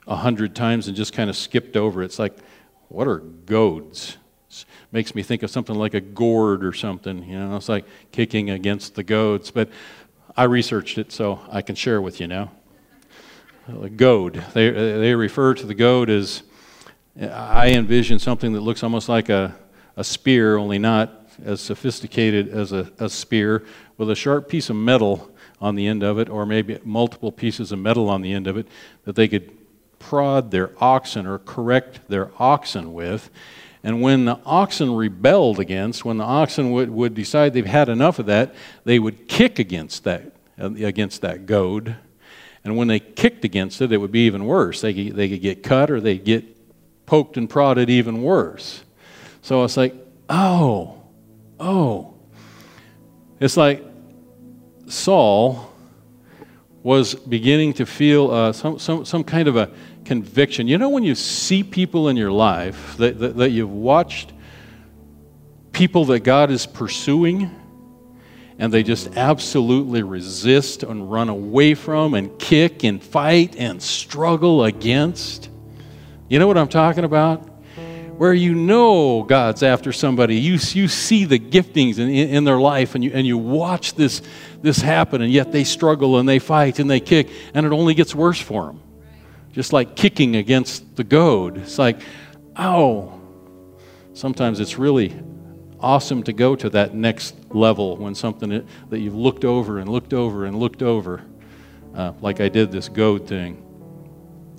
a 0.08 0.16
hundred 0.18 0.56
times 0.56 0.88
and 0.88 0.96
just 0.96 1.14
kind 1.14 1.30
of 1.30 1.36
skipped 1.36 1.76
over 1.76 2.02
it. 2.02 2.06
It's 2.06 2.20
like, 2.20 2.38
what 2.90 3.08
are 3.08 3.20
goads? 3.20 4.18
Makes 4.94 5.16
me 5.16 5.24
think 5.24 5.42
of 5.42 5.50
something 5.50 5.76
like 5.76 5.96
a 5.96 6.00
gourd 6.00 6.64
or 6.64 6.72
something. 6.72 7.28
You 7.28 7.40
know, 7.40 7.58
it's 7.58 7.68
like 7.68 7.86
kicking 8.12 8.52
against 8.52 8.94
the 8.94 9.02
goads. 9.02 9.50
But 9.50 9.70
I 10.38 10.44
researched 10.44 11.00
it, 11.00 11.12
so 11.12 11.40
I 11.52 11.64
can 11.64 11.74
share 11.74 12.00
with 12.00 12.22
you 12.22 12.28
now. 12.28 12.52
A 13.82 13.90
goad. 13.90 14.44
They, 14.54 14.70
they 14.70 15.16
refer 15.16 15.56
to 15.56 15.66
the 15.66 15.74
goad 15.74 16.12
as, 16.12 16.44
I 17.20 17.72
envision 17.72 18.20
something 18.20 18.54
that 18.54 18.62
looks 18.62 18.84
almost 18.84 19.10
like 19.10 19.30
a, 19.30 19.56
a 19.98 20.04
spear, 20.04 20.58
only 20.58 20.78
not 20.78 21.28
as 21.44 21.60
sophisticated 21.60 22.50
as 22.50 22.72
a, 22.72 22.92
a 23.00 23.10
spear, 23.10 23.66
with 23.98 24.12
a 24.12 24.16
sharp 24.16 24.48
piece 24.48 24.70
of 24.70 24.76
metal 24.76 25.32
on 25.60 25.74
the 25.74 25.88
end 25.88 26.04
of 26.04 26.20
it, 26.20 26.30
or 26.30 26.46
maybe 26.46 26.78
multiple 26.84 27.32
pieces 27.32 27.72
of 27.72 27.80
metal 27.80 28.10
on 28.10 28.22
the 28.22 28.32
end 28.32 28.46
of 28.46 28.58
it, 28.58 28.68
that 29.06 29.16
they 29.16 29.28
could 29.28 29.52
prod 29.98 30.52
their 30.52 30.72
oxen 30.78 31.26
or 31.26 31.40
correct 31.40 32.02
their 32.10 32.30
oxen 32.38 32.94
with. 32.94 33.32
And 33.84 34.02
when 34.02 34.26
the 34.26 34.40
oxen 34.46 34.96
rebelled 34.96 35.60
against, 35.60 36.06
when 36.06 36.18
the 36.18 36.24
oxen 36.24 36.72
would, 36.72 36.90
would 36.90 37.14
decide 37.14 37.54
they've 37.54 37.66
had 37.66 37.90
enough 37.90 38.18
of 38.18 38.28
that, 38.28 38.56
they 38.86 38.98
would 38.98 39.28
kick 39.28 39.60
against 39.60 40.06
that, 40.06 40.32
against 40.58 41.22
that 41.22 41.46
goad. 41.46 41.98
And 42.64 42.78
when 42.78 42.88
they 42.88 43.02
kicked 43.02 43.44
against 43.44 43.82
it, 43.82 43.92
it 43.92 43.98
would 43.98 44.12
be 44.12 44.26
even 44.26 44.46
worse. 44.46 44.80
They 44.80 44.94
could, 44.94 45.18
they 45.18 45.28
could 45.28 45.42
get 45.42 45.64
cut 45.64 45.92
or 45.92 46.00
they'd 46.00 46.24
get 46.24 46.46
poked 47.06 47.36
and 47.36 47.50
prodded 47.50 47.90
even 47.90 48.24
worse. 48.24 48.84
So 49.42 49.66
it's 49.66 49.76
like, 49.76 49.94
oh, 50.30 51.04
oh. 51.60 52.14
It's 53.42 53.58
like 53.58 53.84
Saul 54.88 55.74
was 56.84 57.16
beginning 57.16 57.74
to 57.74 57.86
feel 57.86 58.32
uh, 58.32 58.54
some, 58.54 58.80
some, 58.80 59.04
some 59.04 59.24
kind 59.26 59.50
of 59.50 59.58
a 59.58 59.70
conviction. 60.06 60.68
You 60.68 60.78
know, 60.78 60.90
when 60.90 61.04
you 61.04 61.16
see 61.16 61.64
people 61.64 62.10
in 62.10 62.18
your 62.18 62.32
life 62.32 62.98
that, 62.98 63.20
that, 63.20 63.38
that 63.38 63.50
you've 63.50 63.72
watched 63.72 64.34
people 65.72 66.06
that 66.06 66.20
God 66.20 66.52
is 66.52 66.66
pursuing, 66.66 67.50
and 68.60 68.72
they 68.72 68.84
just 68.84 69.18
absolutely 69.18 70.04
resist 70.04 70.84
and 70.84 71.12
run 71.12 71.28
away 71.30 71.74
from 71.74 72.14
and 72.14 72.38
kick 72.38 72.84
and 72.84 73.04
fight 73.04 73.56
and 73.58 73.82
struggle 73.82 74.64
against. 74.64 75.50
You 76.30 76.40
know 76.40 76.48
what 76.48 76.58
I'm 76.58 76.68
talking 76.68 77.04
about? 77.04 77.50
Where 78.18 78.34
you 78.34 78.54
know 78.54 79.24
God's 79.24 79.64
after 79.64 79.92
somebody, 79.92 80.36
you, 80.36 80.54
you 80.54 80.88
see 80.88 81.26
the 81.26 81.40
giftings 81.40 81.98
in, 81.98 82.10
in 82.10 82.44
their 82.44 82.60
life 82.60 82.94
and 82.94 83.04
you, 83.04 83.10
and 83.12 83.26
you 83.26 83.40
watch 83.40 83.96
this, 83.96 84.22
this 84.62 84.78
happen, 84.78 85.24
and 85.24 85.34
yet 85.34 85.52
they 85.52 85.64
struggle 85.64 86.20
and 86.20 86.30
they 86.30 86.38
fight 86.38 86.78
and 86.78 86.90
they 86.90 87.00
kick, 87.00 87.30
and 87.56 87.66
it 87.66 87.72
only 87.72 87.96
gets 87.96 88.14
worse 88.14 88.40
for 88.40 88.68
them 88.68 88.83
just 89.54 89.72
like 89.72 89.96
kicking 89.96 90.36
against 90.36 90.96
the 90.98 91.04
goad. 91.04 91.58
It's 91.60 91.80
like, 91.80 92.02
oh. 92.58 93.22
Sometimes 94.14 94.60
it's 94.60 94.78
really 94.78 95.16
awesome 95.80 96.24
to 96.24 96.34
go 96.34 96.56
to 96.56 96.70
that 96.70 96.94
next 96.94 97.36
level 97.50 97.98
when 97.98 98.16
something 98.16 98.68
that 98.90 99.00
you've 99.00 99.16
looked 99.16 99.44
over 99.46 99.80
and 99.80 99.90
looked 99.90 100.14
over 100.14 100.46
and 100.46 100.58
looked 100.58 100.84
over, 100.84 101.22
uh, 101.96 102.14
like 102.22 102.40
I 102.40 102.50
did 102.50 102.72
this 102.72 102.90
goad 102.90 103.28
thing. 103.28 103.60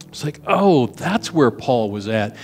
It's 0.09 0.25
like, 0.25 0.41
oh, 0.47 0.87
that's 0.87 1.33
where 1.33 1.51
Paul 1.51 1.91
was 1.91 2.09
at. 2.09 2.37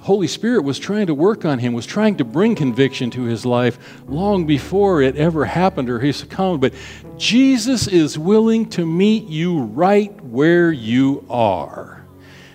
Holy 0.00 0.28
Spirit 0.28 0.62
was 0.62 0.78
trying 0.78 1.06
to 1.08 1.14
work 1.14 1.44
on 1.44 1.58
him, 1.58 1.72
was 1.72 1.86
trying 1.86 2.16
to 2.16 2.24
bring 2.24 2.54
conviction 2.54 3.10
to 3.10 3.22
his 3.24 3.44
life 3.44 4.02
long 4.06 4.46
before 4.46 5.02
it 5.02 5.16
ever 5.16 5.44
happened 5.44 5.90
or 5.90 5.98
he 5.98 6.12
succumbed. 6.12 6.60
But 6.60 6.74
Jesus 7.18 7.88
is 7.88 8.18
willing 8.18 8.70
to 8.70 8.86
meet 8.86 9.24
you 9.24 9.60
right 9.60 10.18
where 10.24 10.70
you 10.70 11.24
are. 11.28 12.04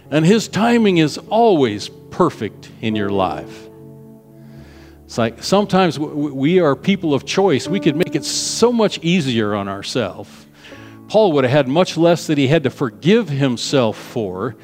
And 0.09 0.25
his 0.25 0.47
timing 0.47 0.97
is 0.97 1.17
always 1.29 1.89
perfect 2.09 2.71
in 2.81 2.95
your 2.95 3.09
life. 3.09 3.67
It's 5.05 5.17
like 5.17 5.43
sometimes 5.43 5.99
we 5.99 6.59
are 6.59 6.75
people 6.75 7.13
of 7.13 7.25
choice. 7.25 7.67
We 7.67 7.79
could 7.79 7.95
make 7.95 8.15
it 8.15 8.23
so 8.23 8.71
much 8.71 8.99
easier 9.03 9.53
on 9.53 9.67
ourselves. 9.67 10.47
Paul 11.07 11.33
would 11.33 11.43
have 11.43 11.51
had 11.51 11.67
much 11.67 11.97
less 11.97 12.27
that 12.27 12.37
he 12.37 12.47
had 12.47 12.63
to 12.63 12.69
forgive 12.69 13.29
himself 13.29 13.97
for 13.97 14.55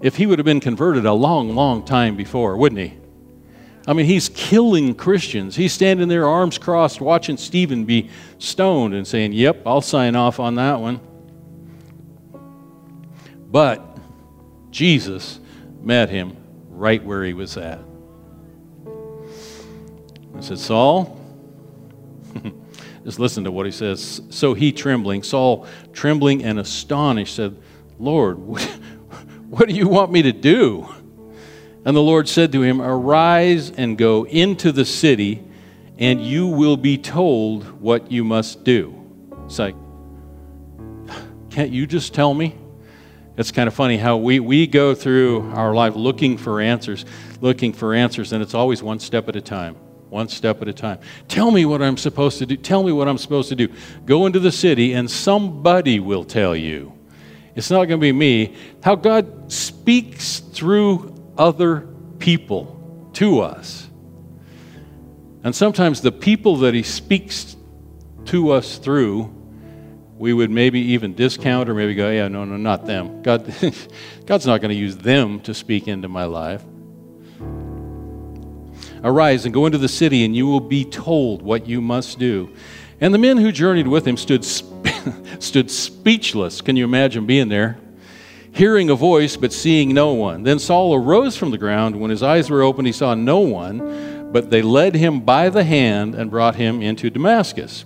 if 0.00 0.16
he 0.16 0.26
would 0.26 0.38
have 0.38 0.44
been 0.44 0.60
converted 0.60 1.06
a 1.06 1.12
long, 1.12 1.54
long 1.54 1.84
time 1.84 2.14
before, 2.14 2.56
wouldn't 2.56 2.80
he? 2.80 2.98
I 3.86 3.92
mean, 3.92 4.06
he's 4.06 4.28
killing 4.28 4.94
Christians. 4.94 5.54
He's 5.54 5.72
standing 5.72 6.08
there, 6.08 6.26
arms 6.26 6.58
crossed, 6.58 7.00
watching 7.00 7.36
Stephen 7.36 7.84
be 7.84 8.10
stoned 8.38 8.94
and 8.94 9.06
saying, 9.06 9.32
Yep, 9.32 9.62
I'll 9.64 9.80
sign 9.80 10.16
off 10.16 10.40
on 10.40 10.56
that 10.56 10.80
one. 10.80 11.00
But 13.48 13.98
Jesus 14.70 15.38
met 15.82 16.10
him 16.10 16.36
right 16.68 17.02
where 17.02 17.24
he 17.24 17.32
was 17.32 17.56
at. 17.56 17.80
I 20.36 20.40
said, 20.40 20.58
Saul, 20.58 21.18
just 23.04 23.18
listen 23.18 23.44
to 23.44 23.52
what 23.52 23.66
he 23.66 23.72
says. 23.72 24.20
So 24.30 24.52
he, 24.52 24.72
trembling, 24.72 25.22
Saul, 25.22 25.66
trembling 25.92 26.44
and 26.44 26.58
astonished, 26.58 27.36
said, 27.36 27.56
Lord, 27.98 28.38
what, 29.48 29.68
do 29.68 29.74
you 29.74 29.88
want 29.88 30.12
me 30.12 30.22
to 30.22 30.32
do? 30.32 30.88
And 31.86 31.96
the 31.96 32.02
Lord 32.02 32.28
said 32.28 32.50
to 32.50 32.62
him, 32.62 32.82
Arise 32.82 33.70
and 33.70 33.96
go 33.96 34.26
into 34.26 34.72
the 34.72 34.84
city, 34.84 35.44
and 35.98 36.20
you 36.20 36.48
will 36.48 36.76
be 36.76 36.98
told 36.98 37.80
what 37.80 38.10
you 38.10 38.24
must 38.24 38.64
do. 38.64 38.92
It's 39.44 39.60
like, 39.60 39.76
can't 41.48 41.70
you 41.70 41.86
just 41.86 42.12
tell 42.12 42.34
me? 42.34 42.58
It's 43.36 43.52
kind 43.52 43.68
of 43.68 43.74
funny 43.74 43.98
how 43.98 44.16
we, 44.16 44.40
we 44.40 44.66
go 44.66 44.96
through 44.96 45.52
our 45.52 45.74
life 45.74 45.94
looking 45.94 46.36
for 46.36 46.60
answers, 46.60 47.04
looking 47.40 47.72
for 47.72 47.94
answers, 47.94 48.32
and 48.32 48.42
it's 48.42 48.54
always 48.54 48.82
one 48.82 48.98
step 48.98 49.28
at 49.28 49.36
a 49.36 49.40
time. 49.40 49.76
One 50.10 50.28
step 50.28 50.60
at 50.62 50.66
a 50.66 50.72
time. 50.72 50.98
Tell 51.28 51.52
me 51.52 51.66
what 51.66 51.82
I'm 51.82 51.96
supposed 51.96 52.38
to 52.38 52.46
do. 52.46 52.56
Tell 52.56 52.82
me 52.82 52.90
what 52.90 53.06
I'm 53.06 53.18
supposed 53.18 53.48
to 53.50 53.54
do. 53.54 53.68
Go 54.04 54.26
into 54.26 54.40
the 54.40 54.50
city, 54.50 54.94
and 54.94 55.08
somebody 55.08 56.00
will 56.00 56.24
tell 56.24 56.56
you. 56.56 56.94
It's 57.54 57.70
not 57.70 57.84
going 57.84 58.00
to 58.00 58.04
be 58.04 58.12
me. 58.12 58.56
How 58.82 58.96
God 58.96 59.52
speaks 59.52 60.40
through 60.40 61.15
other 61.38 61.88
people 62.18 63.10
to 63.14 63.40
us. 63.40 63.88
And 65.42 65.54
sometimes 65.54 66.00
the 66.00 66.12
people 66.12 66.56
that 66.58 66.74
He 66.74 66.82
speaks 66.82 67.56
to 68.26 68.50
us 68.50 68.78
through, 68.78 69.32
we 70.18 70.32
would 70.32 70.50
maybe 70.50 70.80
even 70.80 71.14
discount 71.14 71.68
or 71.68 71.74
maybe 71.74 71.94
go, 71.94 72.10
yeah, 72.10 72.28
no, 72.28 72.44
no, 72.44 72.56
not 72.56 72.86
them. 72.86 73.22
God, 73.22 73.54
God's 74.26 74.46
not 74.46 74.60
going 74.60 74.70
to 74.70 74.76
use 74.76 74.96
them 74.96 75.40
to 75.40 75.54
speak 75.54 75.88
into 75.88 76.08
my 76.08 76.24
life. 76.24 76.62
Arise 79.04 79.44
and 79.44 79.54
go 79.54 79.66
into 79.66 79.78
the 79.78 79.88
city, 79.88 80.24
and 80.24 80.34
you 80.34 80.46
will 80.46 80.60
be 80.60 80.84
told 80.84 81.42
what 81.42 81.68
you 81.68 81.80
must 81.80 82.18
do. 82.18 82.52
And 83.00 83.12
the 83.12 83.18
men 83.18 83.36
who 83.36 83.52
journeyed 83.52 83.86
with 83.86 84.06
him 84.06 84.16
stood, 84.16 84.44
stood 85.38 85.70
speechless. 85.70 86.60
Can 86.60 86.76
you 86.76 86.84
imagine 86.84 87.26
being 87.26 87.48
there? 87.48 87.78
Hearing 88.56 88.88
a 88.88 88.94
voice 88.94 89.36
but 89.36 89.52
seeing 89.52 89.92
no 89.92 90.14
one. 90.14 90.42
Then 90.42 90.58
Saul 90.58 90.94
arose 90.94 91.36
from 91.36 91.50
the 91.50 91.58
ground. 91.58 92.00
When 92.00 92.10
his 92.10 92.22
eyes 92.22 92.48
were 92.48 92.62
opened, 92.62 92.86
he 92.86 92.92
saw 92.92 93.14
no 93.14 93.40
one, 93.40 94.32
but 94.32 94.50
they 94.50 94.62
led 94.62 94.94
him 94.94 95.20
by 95.20 95.50
the 95.50 95.62
hand 95.62 96.14
and 96.14 96.30
brought 96.30 96.56
him 96.56 96.80
into 96.80 97.10
Damascus. 97.10 97.84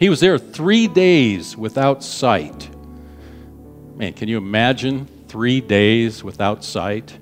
He 0.00 0.08
was 0.08 0.20
there 0.20 0.36
three 0.36 0.88
days 0.88 1.56
without 1.56 2.02
sight. 2.02 2.68
Man, 3.94 4.12
can 4.12 4.28
you 4.28 4.36
imagine 4.36 5.06
three 5.28 5.60
days 5.60 6.24
without 6.24 6.64
sight? 6.64 7.16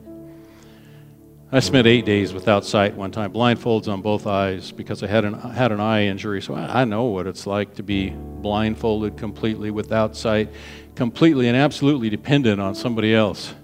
I 1.54 1.60
spent 1.60 1.86
eight 1.86 2.04
days 2.04 2.34
without 2.34 2.64
sight 2.64 2.96
one 2.96 3.12
time, 3.12 3.32
blindfolds 3.32 3.86
on 3.86 4.02
both 4.02 4.26
eyes 4.26 4.72
because 4.72 5.04
I 5.04 5.06
had 5.06 5.24
an, 5.24 5.34
had 5.34 5.70
an 5.70 5.78
eye 5.78 6.06
injury. 6.06 6.42
So 6.42 6.52
I, 6.52 6.80
I 6.80 6.84
know 6.84 7.04
what 7.04 7.28
it's 7.28 7.46
like 7.46 7.76
to 7.76 7.84
be 7.84 8.10
blindfolded 8.10 9.16
completely 9.16 9.70
without 9.70 10.16
sight 10.16 10.50
completely 10.96 11.46
and 11.46 11.56
absolutely 11.56 12.10
dependent 12.10 12.60
on 12.60 12.74
somebody 12.74 13.14
else. 13.14 13.54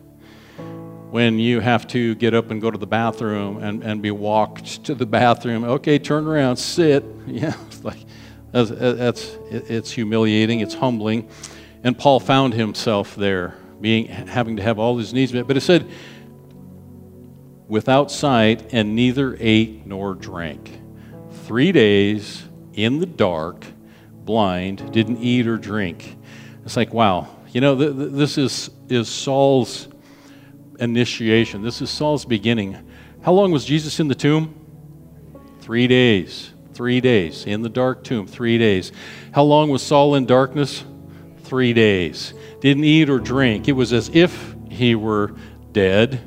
When 1.11 1.41
you 1.41 1.59
have 1.59 1.89
to 1.89 2.15
get 2.15 2.33
up 2.33 2.53
and 2.53 2.61
go 2.61 2.71
to 2.71 2.79
the 2.79 2.87
bathroom 2.87 3.61
and, 3.61 3.83
and 3.83 4.01
be 4.01 4.13
walked 4.13 4.85
to 4.85 4.95
the 4.95 5.05
bathroom, 5.05 5.65
okay, 5.65 5.99
turn 5.99 6.29
around, 6.29 6.59
sit. 6.59 7.05
Yeah, 7.27 7.55
it's 7.67 7.83
like 7.83 7.99
that's, 8.53 8.71
that's 8.71 9.37
it's 9.51 9.91
humiliating, 9.91 10.61
it's 10.61 10.75
humbling. 10.75 11.29
And 11.83 11.99
Paul 11.99 12.21
found 12.21 12.55
himself 12.55 13.17
there, 13.17 13.57
being 13.81 14.07
having 14.07 14.59
to 14.59 14.63
have 14.63 14.79
all 14.79 14.97
his 14.97 15.13
needs 15.13 15.33
met. 15.33 15.49
But 15.49 15.57
it 15.57 15.63
said, 15.63 15.91
without 17.71 18.11
sight, 18.11 18.75
and 18.75 18.97
neither 18.97 19.37
ate 19.39 19.87
nor 19.87 20.15
drank. 20.15 20.81
Three 21.45 21.71
days 21.71 22.43
in 22.75 22.99
the 22.99 23.07
dark, 23.07 23.65
blind, 24.25 24.93
didn't 24.93 25.19
eat 25.19 25.47
or 25.47 25.57
drink. 25.57 26.17
It's 26.65 26.77
like, 26.77 26.93
wow, 26.93 27.29
you 27.53 27.61
know, 27.61 27.79
th- 27.79 27.97
th- 27.97 28.11
this 28.13 28.37
is, 28.37 28.71
is 28.89 29.09
Saul's 29.09 29.89
initiation. 30.81 31.63
This 31.63 31.81
is 31.81 31.91
Saul's 31.91 32.25
beginning. 32.25 32.77
How 33.23 33.33
long 33.33 33.53
was 33.53 33.65
Jesus 33.65 34.01
in 34.01 34.09
the 34.09 34.17
tomb? 34.17 34.55
Three 35.61 35.87
days. 35.87 36.53
Three 36.75 37.01
days. 37.01 37.47
In 37.47 37.63
the 37.63 37.69
dark 37.69 38.03
tomb, 38.03 38.27
three 38.27 38.59
days. 38.59 38.91
How 39.33 39.45
long 39.45 39.71
was 39.71 39.83
Saul 39.83 40.17
in 40.17 40.27
darkness? 40.27 40.85
Three 41.45 41.73
days. 41.73 42.35
Didn't 42.61 42.85
eat 42.85 43.09
or 43.09 43.21
drink. 43.21 43.69
It 43.69 43.73
was 43.73 43.93
as 43.93 44.09
if 44.13 44.57
he 44.69 44.97
were 44.97 45.37
dead, 45.73 46.21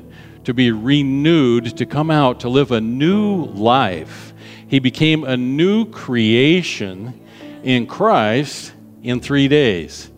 to 0.44 0.54
be 0.54 0.70
renewed, 0.70 1.76
to 1.76 1.86
come 1.86 2.10
out, 2.10 2.40
to 2.40 2.48
live 2.48 2.70
a 2.70 2.80
new 2.80 3.44
life. 3.46 4.32
He 4.68 4.78
became 4.78 5.24
a 5.24 5.36
new 5.36 5.86
creation 5.90 7.20
in 7.62 7.86
Christ 7.86 8.72
in 9.02 9.20
three 9.20 9.48
days. 9.48 10.10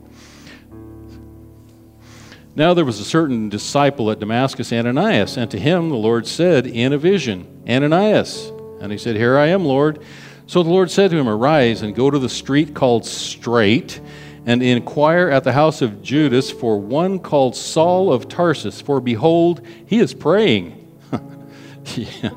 Now 2.54 2.72
there 2.72 2.86
was 2.86 3.00
a 3.00 3.04
certain 3.04 3.50
disciple 3.50 4.10
at 4.10 4.18
Damascus, 4.18 4.72
Ananias, 4.72 5.36
and 5.36 5.50
to 5.50 5.58
him 5.58 5.90
the 5.90 5.96
Lord 5.96 6.26
said 6.26 6.66
in 6.66 6.94
a 6.94 6.98
vision, 6.98 7.62
Ananias. 7.68 8.50
And 8.80 8.90
he 8.90 8.96
said, 8.96 9.16
Here 9.16 9.36
I 9.36 9.48
am, 9.48 9.64
Lord. 9.64 10.02
So 10.46 10.62
the 10.62 10.70
Lord 10.70 10.90
said 10.90 11.10
to 11.10 11.18
him, 11.18 11.28
Arise 11.28 11.82
and 11.82 11.94
go 11.94 12.10
to 12.10 12.18
the 12.18 12.28
street 12.28 12.74
called 12.74 13.04
Straight, 13.04 14.00
and 14.46 14.62
inquire 14.62 15.28
at 15.28 15.42
the 15.42 15.52
house 15.52 15.82
of 15.82 16.02
Judas 16.02 16.52
for 16.52 16.80
one 16.80 17.18
called 17.18 17.56
Saul 17.56 18.12
of 18.12 18.28
Tarsus, 18.28 18.80
for 18.80 19.00
behold, 19.00 19.60
he 19.86 19.98
is 19.98 20.14
praying. 20.14 20.98
yeah. 21.96 22.30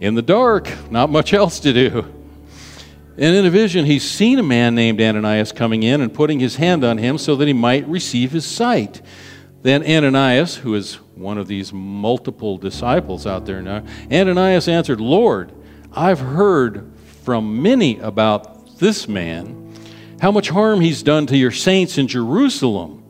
In 0.00 0.14
the 0.14 0.22
dark, 0.22 0.70
not 0.90 1.08
much 1.08 1.32
else 1.32 1.60
to 1.60 1.72
do. 1.72 2.12
And 3.16 3.36
in 3.36 3.46
a 3.46 3.50
vision, 3.50 3.86
he's 3.86 4.08
seen 4.08 4.38
a 4.38 4.42
man 4.42 4.74
named 4.74 5.00
Ananias 5.00 5.52
coming 5.52 5.82
in 5.82 6.00
and 6.00 6.12
putting 6.12 6.40
his 6.40 6.56
hand 6.56 6.84
on 6.84 6.98
him 6.98 7.18
so 7.18 7.36
that 7.36 7.46
he 7.46 7.54
might 7.54 7.86
receive 7.88 8.32
his 8.32 8.44
sight. 8.44 9.00
Then 9.62 9.82
Ananias, 9.84 10.56
who 10.56 10.74
is 10.74 10.96
one 11.14 11.38
of 11.38 11.46
these 11.46 11.72
multiple 11.72 12.58
disciples 12.58 13.26
out 13.26 13.46
there 13.46 13.62
now, 13.62 13.84
Ananias 14.10 14.66
answered, 14.66 15.00
Lord, 15.00 15.52
I've 15.92 16.20
heard 16.20 16.90
from 17.24 17.62
many 17.62 17.98
about 18.00 18.78
this 18.78 19.06
man, 19.06 19.61
how 20.22 20.30
much 20.30 20.50
harm 20.50 20.80
he's 20.80 21.02
done 21.02 21.26
to 21.26 21.36
your 21.36 21.50
saints 21.50 21.98
in 21.98 22.06
Jerusalem. 22.06 23.02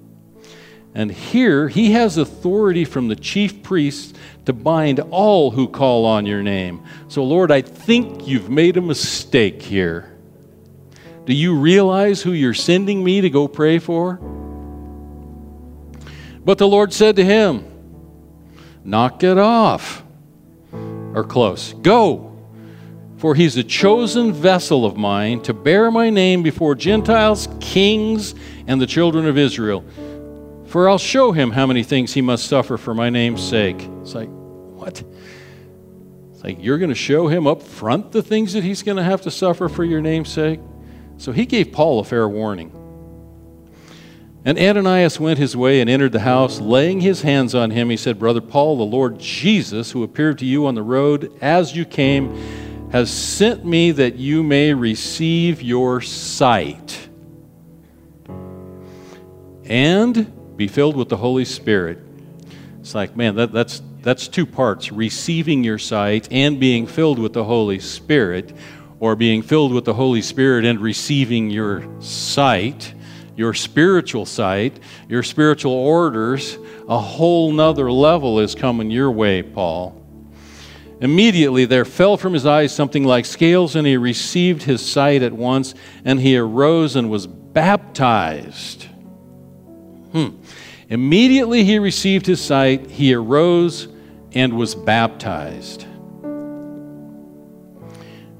And 0.95 1.13
here 1.13 1.69
he 1.69 1.93
has 1.93 2.17
authority 2.17 2.87
from 2.87 3.09
the 3.09 3.17
chief 3.17 3.63
priests 3.63 4.15
to 4.47 4.55
bind 4.55 4.99
all 5.11 5.51
who 5.51 5.69
call 5.69 6.07
on 6.07 6.25
your 6.25 6.43
name. 6.43 6.83
So, 7.09 7.23
Lord, 7.23 7.51
I 7.51 7.61
think 7.61 8.27
you've 8.27 8.49
made 8.49 8.79
a 8.79 8.81
mistake 8.81 9.61
here. 9.61 10.17
Do 11.27 11.35
you 11.35 11.55
realize 11.55 12.23
who 12.23 12.33
you're 12.33 12.55
sending 12.55 13.05
me 13.05 13.21
to 13.21 13.29
go 13.29 13.47
pray 13.47 13.79
for? 13.79 14.15
But 16.43 16.57
the 16.57 16.67
Lord 16.67 16.95
said 16.95 17.17
to 17.17 17.25
him, 17.25 17.67
Knock 18.85 19.23
it 19.23 19.37
off. 19.37 20.03
Or 20.73 21.25
close. 21.25 21.75
Go. 21.75 22.32
For 23.23 23.37
he's 23.37 23.57
a 23.57 23.63
chosen 23.63 24.33
vessel 24.33 24.85
of 24.85 24.97
mine 24.97 25.43
to 25.43 25.55
bear 25.55 25.93
my 25.93 26.11
name 26.11 26.43
before 26.43 26.75
Gentiles, 26.75 27.47
kings, 27.61 28.35
and 28.67 28.81
the 28.81 28.87
children 28.89 29.27
of 29.27 29.39
Israel. 29.39 29.85
For 30.67 30.89
I'll 30.89 30.99
show 30.99 31.31
him 31.31 31.53
how 31.53 31.65
many 31.65 31.85
things 31.85 32.13
he 32.13 32.21
must 32.21 32.49
suffer 32.49 32.77
for 32.77 32.95
my 32.95 33.11
name's 33.11 33.41
sake. 33.41 33.81
It's 34.01 34.17
like, 34.17 34.29
what? 34.29 35.05
It's 36.33 36.43
like, 36.43 36.61
you're 36.61 36.79
going 36.79 36.89
to 36.89 36.97
show 36.97 37.29
him 37.29 37.47
up 37.47 37.63
front 37.63 38.11
the 38.11 38.25
things 38.25 38.55
that 38.55 38.65
he's 38.65 38.83
going 38.83 38.97
to 38.97 39.05
have 39.05 39.23
to 39.23 39.31
suffer 39.31 39.69
for 39.69 39.85
your 39.85 40.01
name's 40.01 40.33
sake? 40.33 40.59
So 41.17 41.31
he 41.31 41.47
gave 41.47 41.71
Paul 41.71 42.01
a 42.01 42.05
fair 42.05 42.29
warning. 42.29 42.73
And 44.45 44.59
Ananias 44.59 45.21
went 45.21 45.39
his 45.39 45.57
way 45.57 45.81
and 45.81 45.89
entered 45.89 46.11
the 46.11 46.19
house. 46.19 46.61
Laying 46.61 47.01
his 47.01 47.23
hands 47.23 47.55
on 47.55 47.71
him, 47.71 47.89
he 47.89 47.97
said, 47.97 48.19
Brother 48.19 48.41
Paul, 48.41 48.79
the 48.79 48.83
Lord 48.83 49.21
Jesus, 49.21 49.93
who 49.93 50.03
appeared 50.03 50.41
to 50.41 50.45
you 50.45 50.67
on 50.67 50.75
the 50.75 50.83
road 50.83 51.33
as 51.41 51.77
you 51.77 51.85
came, 51.85 52.37
has 52.93 53.11
sent 53.11 53.65
me 53.65 53.91
that 53.91 54.17
you 54.17 54.43
may 54.43 54.75
receive 54.75 55.63
your 55.63 56.03
sight. 56.03 57.09
And 59.65 60.57
be 60.59 60.69
filled 60.69 60.97
with 60.97 61.09
the 61.09 61.17
Holy 61.17 61.47
Spirit. 61.47 61.99
It's 62.81 62.95
like, 62.95 63.17
man, 63.17 63.35
that, 63.37 63.51
that's, 63.51 63.81
that's 64.03 64.29
two 64.29 64.45
parts 64.45 64.93
receiving 64.93 65.65
your 65.65 65.79
sight 65.79 66.29
and 66.31 66.61
being 66.61 66.87
filled 66.87 67.19
with 67.19 67.33
the 67.33 67.45
Holy 67.45 67.79
Spirit, 67.79 68.55
or 69.01 69.17
being 69.17 69.41
filled 69.41 69.73
with 69.73 69.87
the 69.87 69.95
Holy 69.95 70.21
Spirit 70.21 70.67
and 70.67 70.79
receiving 70.79 71.49
your 71.49 71.89
sight, 72.03 72.93
your 73.37 73.55
spiritual 73.55 74.27
sight, 74.27 74.79
your 75.09 75.23
spiritual 75.23 75.73
orders, 75.73 76.59
a 76.89 76.99
whole 76.99 77.53
nother 77.53 77.91
level 77.91 78.39
is 78.39 78.55
coming 78.55 78.91
your 78.91 79.11
way, 79.11 79.43
Paul. 79.43 80.02
Immediately 81.03 81.65
there 81.65 81.85
fell 81.85 82.17
from 82.17 82.33
his 82.33 82.47
eyes 82.47 82.73
something 82.73 83.03
like 83.03 83.27
scales, 83.27 83.75
and 83.75 83.85
he 83.85 83.97
received 83.97 84.63
his 84.63 84.81
sight 84.89 85.23
at 85.23 85.33
once, 85.33 85.75
and 86.05 86.21
he 86.21 86.37
arose 86.37 86.95
and 86.95 87.11
was 87.11 87.27
baptized. 87.27 88.85
Hmm. 90.13 90.29
Immediately 90.89 91.65
he 91.65 91.81
received 91.81 92.25
his 92.27 92.41
sight, 92.41 92.89
he 92.89 93.15
arose 93.15 93.89
and 94.33 94.53
was 94.53 94.77
baptized. 94.77 95.87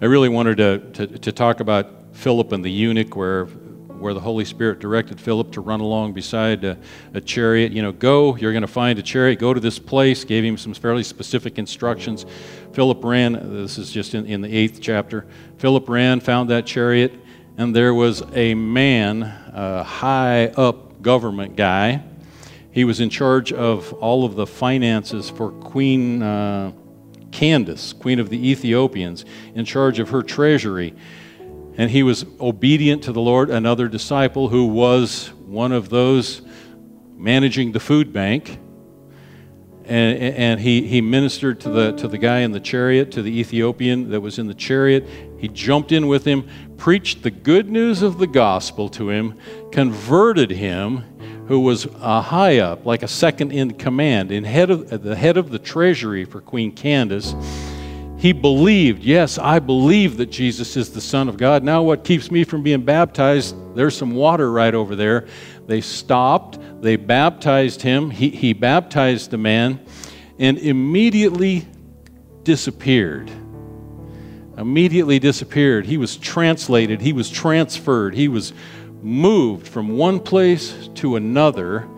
I 0.01 0.05
really 0.05 0.29
wanted 0.29 0.59
to, 0.59 0.79
to, 0.93 1.19
to 1.19 1.33
talk 1.33 1.59
about 1.59 2.15
Philip 2.15 2.53
and 2.53 2.65
the 2.65 2.71
eunuch, 2.71 3.17
where 3.17 3.49
where 4.03 4.13
the 4.13 4.21
Holy 4.21 4.45
Spirit 4.45 4.81
directed 4.81 5.21
Philip 5.21 5.53
to 5.53 5.61
run 5.61 5.81
along 5.81 6.13
beside 6.13 6.65
a, 6.65 6.77
a 7.15 7.21
chariot. 7.21 7.73
You 7.73 7.83
know, 7.83 7.93
go, 7.93 8.37
you're 8.37 8.53
going 8.53 8.63
to 8.63 8.69
find 8.69 8.99
a 8.99 9.03
chariot, 9.03 9.39
go 9.39 9.55
to 9.55 9.61
this 9.61 9.79
place, 9.79 10.25
gave 10.25 10.45
him 10.45 10.59
some 10.59 10.75
fairly 10.75 11.05
specific 11.05 11.59
instructions. 11.59 12.27
Philip 12.73 13.03
ran, 13.05 13.33
this 13.55 13.79
is 13.79 13.91
just 13.91 14.15
in, 14.15 14.27
in 14.27 14.41
the 14.41 14.55
eighth 14.55 14.81
chapter. 14.83 15.27
Philip 15.59 15.89
ran, 15.89 16.21
found 16.21 16.51
that 16.51 16.67
chariot, 16.67 17.15
and 17.57 17.75
there 17.75 17.95
was 17.95 18.23
a 18.35 18.55
man, 18.55 19.23
a 19.23 19.83
high 19.85 20.49
up 20.49 21.01
government 21.01 21.57
guy. 21.57 22.03
He 22.73 22.85
was 22.85 23.01
in 23.01 23.11
charge 23.11 23.53
of 23.53 23.93
all 23.95 24.25
of 24.25 24.35
the 24.35 24.47
finances 24.47 25.31
for 25.31 25.51
Queen 25.53 26.23
uh, 26.23 26.73
Candace, 27.31 27.93
Queen 27.93 28.19
of 28.19 28.31
the 28.31 28.51
Ethiopians, 28.51 29.25
in 29.55 29.65
charge 29.65 29.99
of 29.99 30.11
her 30.11 30.23
treasury 30.23 30.95
and 31.77 31.91
he 31.91 32.03
was 32.03 32.25
obedient 32.41 33.05
to 33.05 33.13
the 33.13 33.21
Lord. 33.21 33.51
Another 33.51 33.89
disciple 33.89 34.49
who 34.49 34.67
was 34.67 35.29
one 35.47 35.73
of 35.73 35.89
those 35.89 36.43
managing 37.17 37.73
the 37.73 37.81
food 37.81 38.13
bank. 38.13 38.59
And, 39.85 40.19
and 40.19 40.61
he, 40.61 40.87
he 40.87 41.01
ministered 41.01 41.61
to 41.61 41.71
the, 41.71 41.93
to 41.93 42.07
the 42.07 42.19
guy 42.19 42.41
in 42.41 42.53
the 42.53 42.61
chariot, 42.61 43.11
to 43.13 43.23
the 43.23 43.41
Ethiopian 43.41 44.11
that 44.11 44.21
was 44.21 44.39
in 44.39 44.47
the 44.47 44.55
chariot. 44.55 45.09
He 45.39 45.49
jumped 45.49 45.91
in 45.91 46.07
with 46.07 46.25
him, 46.25 46.49
preached 46.77 47.23
the 47.23 47.33
good 47.33 47.69
news 47.69 48.01
of 48.01 48.19
the 48.19 48.29
gospel 48.29 48.89
to 48.91 49.11
him, 49.11 49.39
converted 49.73 50.51
him, 50.51 51.05
who 51.49 51.61
was 51.61 51.87
a 52.01 52.23
high 52.23 52.59
up, 52.59 52.87
like 52.87 53.03
a 53.03 53.09
second 53.09 53.51
in 53.51 53.73
command, 53.73 54.31
in 54.31 54.45
head 54.45 54.71
of, 54.71 55.03
the 55.03 55.17
head 55.17 55.37
of 55.37 55.51
the 55.51 55.59
treasury 55.59 56.25
for 56.25 56.41
Queen 56.41 56.71
Candace 56.71 57.35
he 58.23 58.33
believed, 58.33 59.03
yes, 59.03 59.37
I 59.37 59.59
believe 59.59 60.17
that 60.19 60.27
Jesus 60.27 60.77
is 60.77 60.91
the 60.91 61.01
Son 61.01 61.29
of 61.29 61.37
God. 61.37 61.65
Now, 61.65 61.83
what 61.83 62.05
keeps 62.05 62.31
me 62.31 62.45
from 62.45 62.63
being 62.63 62.85
baptized? 62.85 63.57
There's 63.75 63.97
some 63.97 64.13
water 64.13 64.53
right 64.53 64.73
over 64.73 64.95
there. 64.95 65.27
They 65.67 65.81
stopped, 65.81 66.57
they 66.81 66.95
baptized 66.95 67.83
him. 67.83 68.11
He, 68.11 68.29
he 68.31 68.53
baptized 68.53 69.33
the 69.33 69.39
man 69.39 69.85
and 70.39 70.57
immediately 70.57 71.67
disappeared. 72.45 73.29
Immediately 74.57 75.19
disappeared. 75.19 75.85
He 75.85 75.97
was 75.97 76.17
translated, 76.17 77.01
he 77.01 77.13
was 77.13 77.29
transferred, 77.29 78.15
he 78.15 78.29
was 78.29 78.53
moved 79.03 79.67
from 79.67 79.97
one 79.97 80.21
place 80.21 80.89
to 80.95 81.17
another. 81.17 81.89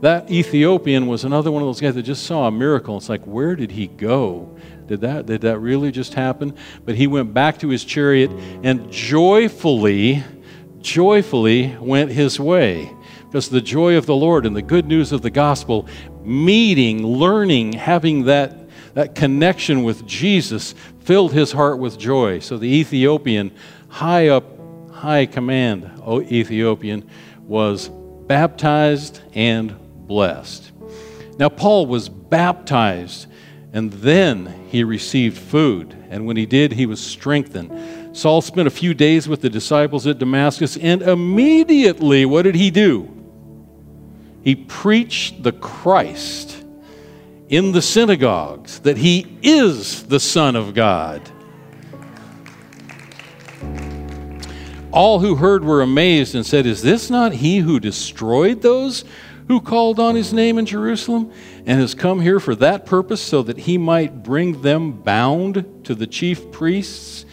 That 0.00 0.30
Ethiopian 0.30 1.08
was 1.08 1.24
another 1.24 1.50
one 1.50 1.60
of 1.60 1.66
those 1.66 1.80
guys 1.80 1.96
that 1.96 2.02
just 2.04 2.24
saw 2.24 2.46
a 2.46 2.52
miracle. 2.52 2.96
It's 2.96 3.08
like, 3.08 3.24
where 3.24 3.56
did 3.56 3.72
he 3.72 3.88
go? 3.88 4.56
Did 4.92 5.00
that, 5.00 5.24
did 5.24 5.40
that 5.40 5.58
really 5.58 5.90
just 5.90 6.12
happen? 6.12 6.54
But 6.84 6.96
he 6.96 7.06
went 7.06 7.32
back 7.32 7.60
to 7.60 7.70
his 7.70 7.82
chariot 7.82 8.30
and 8.62 8.92
joyfully, 8.92 10.22
joyfully 10.82 11.74
went 11.80 12.10
his 12.10 12.38
way. 12.38 12.94
Because 13.24 13.48
the 13.48 13.62
joy 13.62 13.96
of 13.96 14.04
the 14.04 14.14
Lord 14.14 14.44
and 14.44 14.54
the 14.54 14.60
good 14.60 14.86
news 14.86 15.10
of 15.10 15.22
the 15.22 15.30
gospel, 15.30 15.88
meeting, 16.22 17.06
learning, 17.06 17.72
having 17.72 18.24
that, 18.24 18.68
that 18.92 19.14
connection 19.14 19.82
with 19.82 20.06
Jesus 20.06 20.74
filled 21.00 21.32
his 21.32 21.52
heart 21.52 21.78
with 21.78 21.98
joy. 21.98 22.40
So 22.40 22.58
the 22.58 22.68
Ethiopian, 22.68 23.50
high 23.88 24.28
up, 24.28 24.44
high 24.90 25.24
command 25.24 25.90
Ethiopian, 26.06 27.08
was 27.40 27.88
baptized 27.88 29.22
and 29.32 29.74
blessed. 30.06 30.70
Now, 31.38 31.48
Paul 31.48 31.86
was 31.86 32.10
baptized 32.10 33.28
and 33.72 33.90
then 33.90 34.68
he 34.68 34.84
received 34.84 35.38
food. 35.38 35.96
And 36.10 36.26
when 36.26 36.36
he 36.36 36.44
did, 36.44 36.72
he 36.72 36.84
was 36.84 37.00
strengthened. 37.00 38.16
Saul 38.16 38.42
spent 38.42 38.68
a 38.68 38.70
few 38.70 38.92
days 38.92 39.26
with 39.26 39.40
the 39.40 39.48
disciples 39.48 40.06
at 40.06 40.18
Damascus, 40.18 40.76
and 40.76 41.00
immediately, 41.00 42.26
what 42.26 42.42
did 42.42 42.54
he 42.54 42.70
do? 42.70 43.08
He 44.44 44.54
preached 44.54 45.42
the 45.42 45.52
Christ 45.52 46.62
in 47.48 47.72
the 47.72 47.80
synagogues 47.80 48.80
that 48.80 48.98
he 48.98 49.38
is 49.42 50.02
the 50.04 50.20
Son 50.20 50.54
of 50.54 50.74
God. 50.74 51.22
All 54.92 55.20
who 55.20 55.36
heard 55.36 55.64
were 55.64 55.80
amazed 55.80 56.34
and 56.34 56.44
said, 56.44 56.66
Is 56.66 56.82
this 56.82 57.08
not 57.08 57.32
he 57.32 57.58
who 57.58 57.80
destroyed 57.80 58.60
those 58.60 59.06
who 59.48 59.60
called 59.60 59.98
on 59.98 60.14
his 60.14 60.32
name 60.32 60.58
in 60.58 60.66
Jerusalem 60.66 61.32
and 61.66 61.80
has 61.80 61.94
come 61.94 62.20
here 62.20 62.40
for 62.40 62.54
that 62.56 62.86
purpose 62.86 63.20
so 63.20 63.42
that 63.42 63.58
he 63.58 63.78
might 63.78 64.22
bring 64.22 64.62
them 64.62 64.92
bound 64.92 65.84
to 65.84 65.94
the 65.94 66.06
chief 66.06 66.50
priests. 66.52 67.24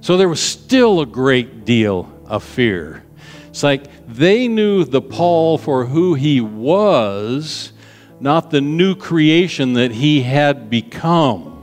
So 0.00 0.16
there 0.16 0.28
was 0.28 0.40
still 0.40 1.00
a 1.00 1.06
great 1.06 1.64
deal 1.64 2.12
of 2.26 2.42
fear. 2.44 3.04
It's 3.48 3.62
like 3.62 3.84
they 4.06 4.48
knew 4.48 4.84
the 4.84 5.02
Paul 5.02 5.58
for 5.58 5.84
who 5.84 6.14
he 6.14 6.40
was, 6.40 7.72
not 8.20 8.50
the 8.50 8.60
new 8.60 8.94
creation 8.94 9.74
that 9.74 9.90
he 9.90 10.22
had 10.22 10.70
become. 10.70 11.54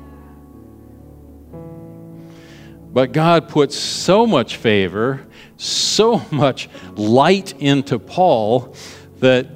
But 2.91 3.11
God 3.11 3.49
put 3.49 3.73
so 3.73 4.25
much 4.25 4.55
favor, 4.55 5.25
so 5.57 6.21
much 6.31 6.69
light 6.95 7.53
into 7.59 7.99
Paul 7.99 8.73
that 9.19 9.54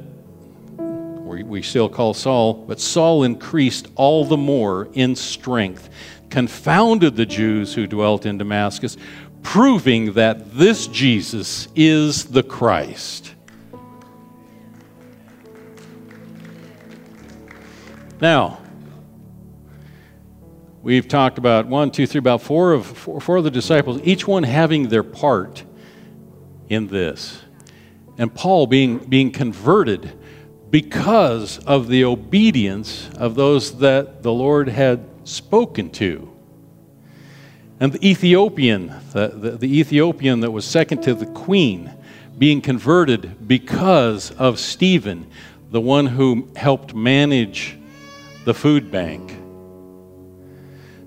we 1.44 1.62
still 1.62 1.90
call 1.90 2.14
Saul, 2.14 2.54
but 2.54 2.80
Saul 2.80 3.24
increased 3.24 3.88
all 3.96 4.26
the 4.26 4.38
more 4.38 4.90
in 4.94 5.16
strength, 5.16 5.90
confounded 6.30 7.16
the 7.16 7.26
Jews 7.26 7.74
who 7.74 7.88
dwelt 7.88 8.26
in 8.26 8.38
Damascus, 8.38 8.98
proving 9.42 10.14
that 10.14 10.54
this 10.54 10.88
Jesus 10.88 11.68
is 11.76 12.26
the 12.26 12.44
Christ. 12.44 13.34
Now, 18.22 18.60
we've 20.84 21.08
talked 21.08 21.38
about 21.38 21.68
one, 21.68 21.90
two, 21.90 22.06
three, 22.06 22.20
about 22.20 22.42
four 22.42 22.74
of 22.74 22.86
four, 22.86 23.22
four 23.22 23.38
of 23.38 23.46
the 23.46 23.52
disciples, 23.52 24.02
each 24.04 24.28
one 24.28 24.44
having 24.44 24.90
their 24.90 25.04
part 25.04 25.64
in 26.68 26.88
this. 26.88 27.42
And 28.18 28.34
Paul 28.34 28.68
being, 28.68 28.98
being 28.98 29.32
converted 29.32 30.19
because 30.72 31.58
of 31.60 31.88
the 31.88 32.04
obedience 32.04 33.10
of 33.16 33.36
those 33.36 33.80
that 33.80 34.24
the 34.24 34.32
Lord 34.32 34.70
had 34.70 35.04
spoken 35.24 35.90
to. 35.92 36.30
And 37.80 37.94
the 37.94 38.08
Ethiopian, 38.08 38.94
the, 39.12 39.30
the, 39.30 39.52
the, 39.52 39.80
Ethiopian 39.80 40.42
that 40.42 40.52
was 40.52 40.66
second 40.66 41.02
to 41.04 41.14
the 41.14 41.26
queen, 41.26 41.92
being 42.38 42.62
converted 42.62 43.48
because 43.48 44.32
of 44.32 44.60
Stephen, 44.60 45.30
the 45.72 45.80
one 45.82 46.06
who 46.06 46.50
helped 46.56 46.94
manage 46.94 47.78
the 48.44 48.54
food 48.54 48.92
bank. 48.92 49.36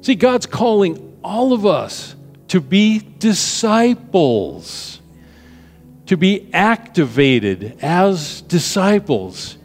See, 0.01 0.15
God's 0.15 0.47
calling 0.47 1.19
all 1.23 1.53
of 1.53 1.67
us 1.67 2.17
to 2.49 2.61
be 2.61 3.01
disciples 3.19 5.02
to 6.07 6.17
be 6.17 6.49
activated 6.53 7.79
as 7.83 8.43
disciples. 8.43 9.57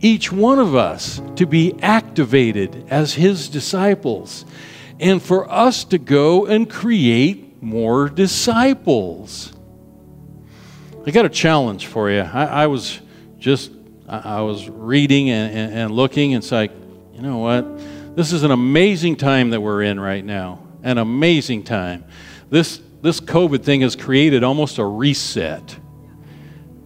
Each 0.00 0.32
one 0.32 0.58
of 0.58 0.74
us 0.74 1.20
to 1.36 1.46
be 1.46 1.74
activated 1.80 2.86
as 2.88 3.14
his 3.14 3.48
disciples. 3.48 4.44
And 4.98 5.22
for 5.22 5.50
us 5.50 5.84
to 5.84 5.98
go 5.98 6.46
and 6.46 6.68
create 6.68 7.62
more 7.62 8.08
disciples. 8.08 9.52
I 11.06 11.10
got 11.10 11.24
a 11.24 11.30
challenge 11.30 11.86
for 11.86 12.10
you. 12.10 12.20
I, 12.20 12.44
I 12.44 12.66
was 12.66 13.00
just, 13.38 13.70
I, 14.08 14.42
was 14.42 14.68
reading 14.68 15.30
and, 15.30 15.56
and, 15.56 15.74
and 15.74 15.90
looking, 15.92 16.34
and 16.34 16.42
it's 16.42 16.52
like, 16.52 16.72
you 17.14 17.22
know 17.22 17.38
what? 17.38 18.16
This 18.16 18.32
is 18.32 18.42
an 18.42 18.50
amazing 18.50 19.16
time 19.16 19.50
that 19.50 19.60
we're 19.60 19.82
in 19.82 19.98
right 19.98 20.24
now. 20.24 20.66
An 20.82 20.98
amazing 20.98 21.62
time. 21.62 22.04
This 22.50 22.80
this 23.02 23.20
COVID 23.20 23.62
thing 23.62 23.80
has 23.80 23.96
created 23.96 24.44
almost 24.44 24.78
a 24.78 24.84
reset. 24.84 25.78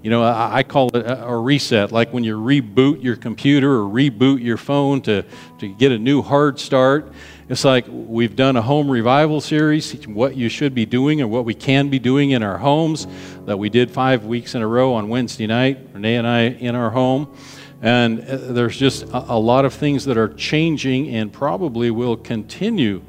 You 0.03 0.11
know, 0.11 0.23
I, 0.23 0.59
I 0.59 0.63
call 0.63 0.95
it 0.95 1.07
a, 1.07 1.25
a, 1.25 1.39
reset, 1.39 1.91
like 1.91 2.13
when 2.13 2.25
you 2.25 2.39
reboot 2.39 3.03
your 3.03 3.17
computer 3.17 3.81
or 3.81 3.85
reboot 3.89 4.43
your 4.43 4.59
phone 4.59 5.01
to, 5.03 5.25
to 5.59 5.69
get 5.69 5.93
a 5.93 5.99
new 5.99 6.21
hard 6.21 6.61
start. 6.61 7.11
It's 7.49 7.65
like 7.65 7.87
we've 7.89 8.37
done 8.37 8.57
a 8.57 8.63
home 8.63 8.91
revival 8.91 9.41
series, 9.41 10.07
what 10.07 10.37
you 10.37 10.51
should 10.51 10.75
be 10.75 10.85
doing 10.85 11.23
and 11.23 11.31
what 11.31 11.47
we 11.47 11.55
can 11.55 11.89
be 11.89 11.99
doing 11.99 12.33
in 12.33 12.43
our 12.43 12.59
homes, 12.59 13.07
that 13.47 13.59
we 13.59 13.71
did 13.71 13.91
five 13.91 14.27
weeks 14.27 14.55
in 14.55 14.63
a 14.63 14.67
row 14.67 14.93
on 14.93 15.09
Wednesday 15.09 15.47
night, 15.47 15.79
Renee 15.95 16.17
and 16.17 16.27
I 16.27 16.41
in 16.43 16.75
our 16.75 16.91
home. 16.91 17.35
And 17.81 18.21
uh, 18.21 18.37
there's 18.53 18.77
just 18.77 19.05
a, 19.11 19.39
lot 19.39 19.65
of 19.65 19.75
things 19.75 20.05
that 20.05 20.17
are 20.17 20.33
changing 20.35 21.15
and 21.15 21.33
probably 21.33 21.91
will 21.91 22.17
continue 22.17 23.03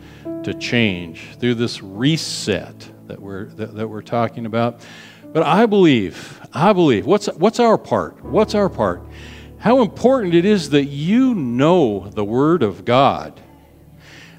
to 0.44 0.54
change 0.54 1.38
through 1.40 1.56
this 1.56 1.84
reset 1.84 2.90
that 3.08 3.22
we're, 3.22 3.46
that, 3.46 3.76
that 3.76 3.88
we're 3.88 4.02
talking 4.02 4.46
about. 4.46 4.82
But 5.34 5.44
I 5.44 5.66
believe, 5.66 6.40
I 6.54 6.74
believe, 6.74 7.06
what's, 7.06 7.28
what's 7.28 7.60
our 7.60 7.78
part? 7.78 8.24
What's 8.24 8.56
our 8.56 8.70
part? 8.70 9.02
How 9.58 9.82
important 9.82 10.34
it 10.34 10.46
is 10.46 10.70
that 10.72 10.86
you 10.86 11.34
know 11.34 12.10
the 12.10 12.24
Word 12.24 12.64
of 12.64 12.86
God 12.86 13.42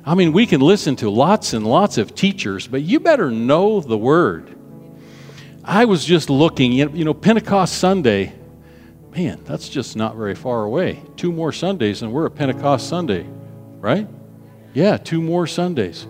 I 0.07 0.15
mean, 0.15 0.33
we 0.33 0.47
can 0.47 0.61
listen 0.61 0.95
to 0.97 1.11
lots 1.11 1.53
and 1.53 1.67
lots 1.67 1.99
of 1.99 2.15
teachers, 2.15 2.69
but 2.69 2.81
you 2.83 3.01
better 3.01 3.33
know 3.33 3.81
the 3.81 3.99
Word. 3.99 4.57
I 5.65 5.85
was 5.87 6.05
just 6.05 6.31
looking, 6.31 6.71
you 6.71 7.05
know, 7.05 7.13
Pentecost 7.13 7.77
Sunday, 7.77 8.33
man, 9.11 9.43
that's 9.43 9.69
just 9.69 9.97
not 9.97 10.15
very 10.15 10.37
far 10.37 10.63
away. 10.63 11.03
Two 11.17 11.33
more 11.33 11.51
Sundays, 11.51 12.03
and 12.03 12.13
we're 12.13 12.27
at 12.27 12.37
Pentecost 12.37 12.89
Sunday, 12.89 13.27
right? 13.81 14.07
Yeah, 14.75 14.97
two 14.97 15.21
more 15.21 15.49
Sundays. 15.49 16.07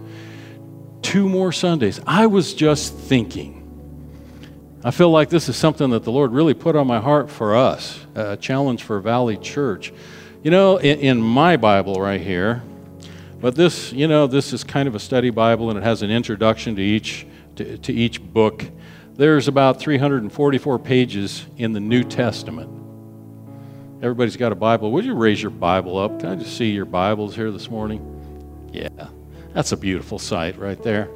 Two 1.06 1.28
more 1.28 1.52
Sundays. 1.52 2.00
I 2.04 2.26
was 2.26 2.52
just 2.52 2.92
thinking. 2.92 3.62
I 4.82 4.90
feel 4.90 5.08
like 5.08 5.28
this 5.28 5.48
is 5.48 5.56
something 5.56 5.90
that 5.90 6.02
the 6.02 6.10
Lord 6.10 6.32
really 6.32 6.52
put 6.52 6.74
on 6.74 6.88
my 6.88 6.98
heart 6.98 7.30
for 7.30 7.54
us, 7.54 8.04
a 8.16 8.36
challenge 8.36 8.82
for 8.82 8.98
Valley 8.98 9.36
Church. 9.36 9.92
You 10.42 10.50
know, 10.50 10.78
in, 10.78 10.98
in 10.98 11.22
my 11.22 11.58
Bible 11.58 12.00
right 12.00 12.20
here, 12.20 12.60
but 13.40 13.54
this, 13.54 13.92
you 13.92 14.08
know, 14.08 14.26
this 14.26 14.52
is 14.52 14.64
kind 14.64 14.88
of 14.88 14.96
a 14.96 14.98
study 14.98 15.30
Bible 15.30 15.70
and 15.70 15.78
it 15.78 15.84
has 15.84 16.02
an 16.02 16.10
introduction 16.10 16.74
to 16.74 16.82
each, 16.82 17.24
to, 17.54 17.78
to 17.78 17.92
each 17.92 18.20
book. 18.20 18.64
There's 19.14 19.46
about 19.46 19.78
344 19.78 20.80
pages 20.80 21.46
in 21.56 21.72
the 21.72 21.78
New 21.78 22.02
Testament. 22.02 22.68
Everybody's 24.02 24.36
got 24.36 24.50
a 24.50 24.56
Bible. 24.56 24.90
Would 24.90 25.04
you 25.04 25.14
raise 25.14 25.40
your 25.40 25.52
Bible 25.52 25.98
up? 25.98 26.18
Can 26.18 26.30
I 26.30 26.34
just 26.34 26.56
see 26.56 26.70
your 26.70 26.84
Bibles 26.84 27.36
here 27.36 27.52
this 27.52 27.70
morning? 27.70 28.02
Yeah, 28.72 28.88
that's 29.56 29.72
a 29.72 29.76
beautiful 29.78 30.18
sight 30.18 30.58
right 30.58 30.82
there. 30.82 31.08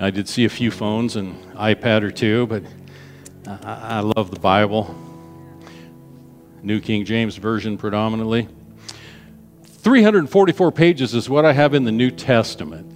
I 0.00 0.10
did 0.10 0.28
see 0.28 0.44
a 0.44 0.48
few 0.48 0.72
phones 0.72 1.14
and 1.14 1.40
iPad 1.54 2.02
or 2.02 2.10
two, 2.10 2.48
but 2.48 2.64
I, 3.46 3.98
I 3.98 4.00
love 4.00 4.32
the 4.32 4.40
Bible. 4.40 4.96
New 6.60 6.80
King 6.80 7.04
James 7.04 7.36
Version 7.36 7.78
predominantly. 7.78 8.48
344 9.62 10.72
pages 10.72 11.14
is 11.14 11.30
what 11.30 11.44
I 11.44 11.52
have 11.52 11.72
in 11.72 11.84
the 11.84 11.92
New 11.92 12.10
Testament. 12.10 12.92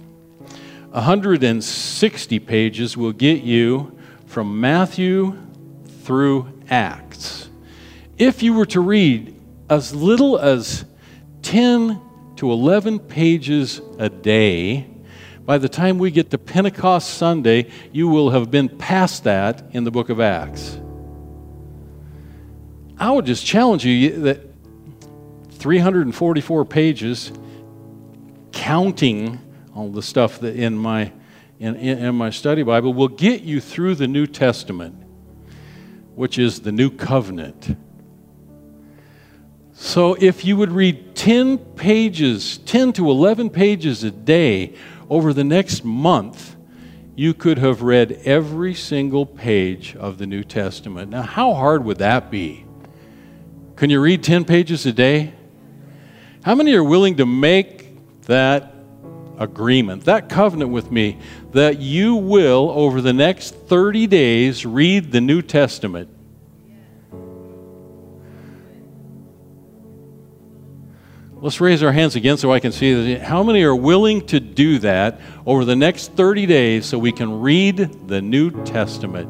160 0.89 2.39
pages 2.39 2.97
will 2.97 3.13
get 3.13 3.41
you 3.41 3.97
from 4.25 4.59
Matthew 4.59 5.37
through 6.03 6.61
Acts. 6.69 7.47
If 8.17 8.43
you 8.43 8.51
were 8.51 8.65
to 8.65 8.81
read 8.81 9.39
as 9.69 9.95
little 9.95 10.37
as 10.37 10.83
10 11.43 12.01
to 12.41 12.51
11 12.51 12.97
pages 12.97 13.81
a 13.99 14.09
day, 14.09 14.87
by 15.45 15.59
the 15.59 15.69
time 15.69 15.99
we 15.99 16.09
get 16.09 16.31
to 16.31 16.39
Pentecost 16.39 17.13
Sunday, 17.13 17.69
you 17.91 18.07
will 18.07 18.31
have 18.31 18.49
been 18.49 18.67
past 18.67 19.25
that 19.25 19.63
in 19.73 19.83
the 19.83 19.91
book 19.91 20.09
of 20.09 20.19
Acts. 20.19 20.79
I 22.97 23.11
would 23.11 23.27
just 23.27 23.45
challenge 23.45 23.85
you 23.85 24.21
that 24.21 24.41
344 25.51 26.65
pages, 26.65 27.31
counting 28.51 29.37
all 29.75 29.91
the 29.91 30.01
stuff 30.01 30.39
that 30.39 30.55
in 30.55 30.75
my 30.75 31.13
in, 31.59 31.75
in, 31.75 32.15
my 32.15 32.31
study 32.31 32.63
Bible 32.63 32.91
will 32.91 33.07
get 33.07 33.43
you 33.43 33.61
through 33.61 33.93
the 33.93 34.07
New 34.07 34.25
Testament, 34.25 34.95
which 36.15 36.39
is 36.39 36.61
the 36.61 36.71
new 36.71 36.89
covenant. 36.89 37.77
So 39.81 40.13
if 40.13 40.45
you 40.45 40.57
would 40.57 40.71
read 40.71 41.15
10 41.15 41.57
pages, 41.57 42.59
10 42.59 42.93
to 42.93 43.09
11 43.09 43.49
pages 43.49 44.03
a 44.03 44.11
day 44.11 44.75
over 45.09 45.33
the 45.33 45.43
next 45.43 45.83
month, 45.83 46.55
you 47.15 47.33
could 47.33 47.57
have 47.57 47.81
read 47.81 48.21
every 48.23 48.75
single 48.75 49.25
page 49.25 49.95
of 49.95 50.19
the 50.19 50.27
New 50.27 50.43
Testament. 50.43 51.09
Now, 51.09 51.23
how 51.23 51.55
hard 51.55 51.83
would 51.83 51.97
that 51.97 52.29
be? 52.29 52.63
Can 53.75 53.89
you 53.89 53.99
read 53.99 54.23
10 54.23 54.45
pages 54.45 54.85
a 54.85 54.93
day? 54.93 55.33
How 56.43 56.53
many 56.53 56.75
are 56.75 56.83
willing 56.83 57.17
to 57.17 57.25
make 57.25 58.21
that 58.25 58.75
agreement, 59.39 60.05
that 60.05 60.29
covenant 60.29 60.69
with 60.69 60.91
me, 60.91 61.17
that 61.53 61.79
you 61.79 62.17
will, 62.17 62.69
over 62.69 63.01
the 63.01 63.13
next 63.13 63.55
30 63.55 64.05
days, 64.05 64.63
read 64.63 65.11
the 65.11 65.21
New 65.21 65.41
Testament? 65.41 66.07
Let's 71.41 71.59
raise 71.59 71.81
our 71.81 71.91
hands 71.91 72.15
again 72.15 72.37
so 72.37 72.53
I 72.53 72.59
can 72.59 72.71
see 72.71 73.15
How 73.15 73.41
many 73.41 73.63
are 73.63 73.75
willing 73.75 74.27
to 74.27 74.39
do 74.39 74.77
that 74.79 75.19
over 75.43 75.65
the 75.65 75.75
next 75.75 76.11
30 76.11 76.45
days 76.45 76.85
so 76.85 76.99
we 76.99 77.11
can 77.11 77.41
read 77.41 78.07
the 78.07 78.21
New 78.21 78.63
Testament? 78.63 79.27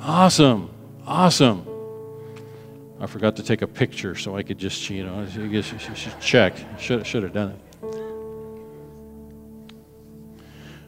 Awesome. 0.00 0.70
Awesome. 1.04 1.66
I 3.00 3.06
forgot 3.06 3.34
to 3.36 3.42
take 3.42 3.62
a 3.62 3.66
picture 3.66 4.14
so 4.14 4.36
I 4.36 4.44
could 4.44 4.56
just, 4.56 4.88
you 4.88 5.04
know, 5.04 5.26
you 5.36 5.62
should 5.62 6.20
check. 6.20 6.54
Should, 6.78 7.04
should 7.04 7.24
have 7.24 7.32
done 7.32 7.50
it. 7.50 7.60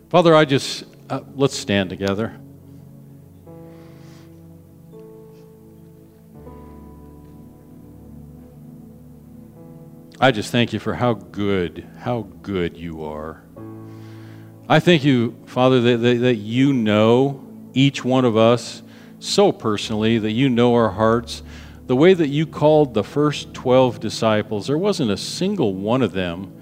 Father, 0.09 0.37
I 0.37 0.44
just, 0.44 0.85
uh, 1.11 1.20
let's 1.35 1.59
stand 1.59 1.90
together. 1.90 2.38
I 10.20 10.31
just 10.33 10.50
thank 10.50 10.72
you 10.72 10.78
for 10.78 10.94
how 10.94 11.14
good, 11.14 11.87
how 11.98 12.22
good 12.42 12.76
you 12.76 13.04
are. 13.04 13.42
I 14.68 14.81
thank 14.81 15.04
you, 15.04 15.37
Father, 15.46 15.81
that, 15.81 15.98
that, 15.98 16.18
that 16.20 16.37
you 16.37 16.72
know 16.72 17.44
each 17.72 18.04
one 18.04 18.24
of 18.24 18.37
us 18.37 18.83
so 19.20 19.52
personally, 19.52 20.18
that 20.18 20.33
you 20.33 20.48
know 20.48 20.74
our 20.74 20.90
hearts 20.90 21.42
the 21.88 21.96
way 21.96 22.12
that 22.12 22.28
you 22.28 22.46
called 22.46 22.92
the 22.92 23.02
first 23.02 23.54
12 23.54 23.98
disciples, 23.98 24.66
there 24.66 24.76
wasn't 24.76 25.11
a 25.11 25.16
single 25.16 25.74
one 25.74 26.02
of 26.02 26.12
them 26.12 26.54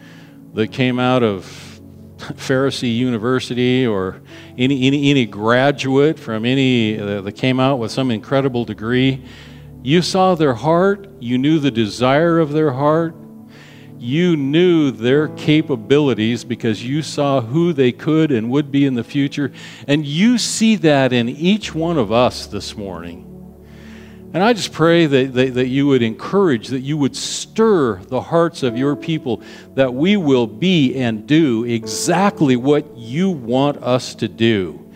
that 0.55 0.71
came 0.71 1.01
out 1.01 1.25
of 1.25 1.45
Pharisee 2.19 2.97
University 2.97 3.85
or 3.85 4.23
any, 4.57 4.87
any, 4.87 5.11
any 5.11 5.27
graduate 5.27 6.16
from 6.16 6.45
any 6.45 6.97
uh, 7.01 7.23
that 7.23 7.33
came 7.33 7.59
out 7.59 7.81
with 7.81 7.90
some 7.90 8.12
incredible 8.12 8.64
degree. 8.64 9.25
You 9.83 10.01
saw 10.01 10.37
their 10.37 10.55
heart, 10.55 11.09
you 11.19 11.38
knew 11.38 11.59
the 11.59 11.73
desire 11.73 12.38
of 12.38 12.53
their 12.53 12.71
heart, 12.71 13.16
you 14.07 14.37
knew 14.37 14.92
their 14.92 15.27
capabilities 15.29 16.45
because 16.45 16.85
you 16.85 17.03
saw 17.03 17.40
who 17.40 17.73
they 17.73 17.90
could 17.90 18.31
and 18.31 18.49
would 18.49 18.71
be 18.71 18.87
in 18.87 18.95
the 18.95 19.03
future. 19.03 19.53
And 19.88 20.07
you 20.07 20.38
see 20.38 20.77
that 20.77 21.12
in 21.12 21.29
each 21.29 21.75
one 21.75 21.99
of 21.99 22.12
us 22.12 22.47
this 22.47 22.77
morning. 22.77 23.25
And 24.33 24.45
I 24.45 24.53
just 24.53 24.73
pray 24.73 25.07
that, 25.07 25.35
that, 25.35 25.55
that, 25.55 25.66
you 25.66 25.88
would 25.88 26.03
encourage, 26.03 26.69
that 26.69 26.81
you 26.81 26.97
would 26.99 27.16
stir 27.16 27.97
the 27.97 28.21
hearts 28.21 28.62
of 28.62 28.77
your 28.77 28.95
people, 28.95 29.42
that 29.75 29.92
we 29.92 30.16
will 30.16 30.47
be 30.47 30.95
and 30.95 31.27
do 31.27 31.64
exactly 31.64 32.55
what 32.55 32.97
you 32.97 33.31
want 33.31 33.79
us 33.79 34.14
to 34.16 34.29
do. 34.29 34.88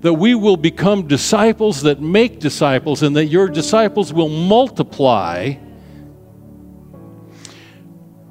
That 0.00 0.14
we 0.14 0.34
will 0.34 0.56
become 0.56 1.06
disciples 1.06 1.82
that 1.82 2.00
make 2.00 2.40
disciples, 2.40 3.02
and 3.02 3.14
that 3.16 3.26
your 3.26 3.48
disciples 3.48 4.12
will 4.12 4.28
multiply. 4.28 5.54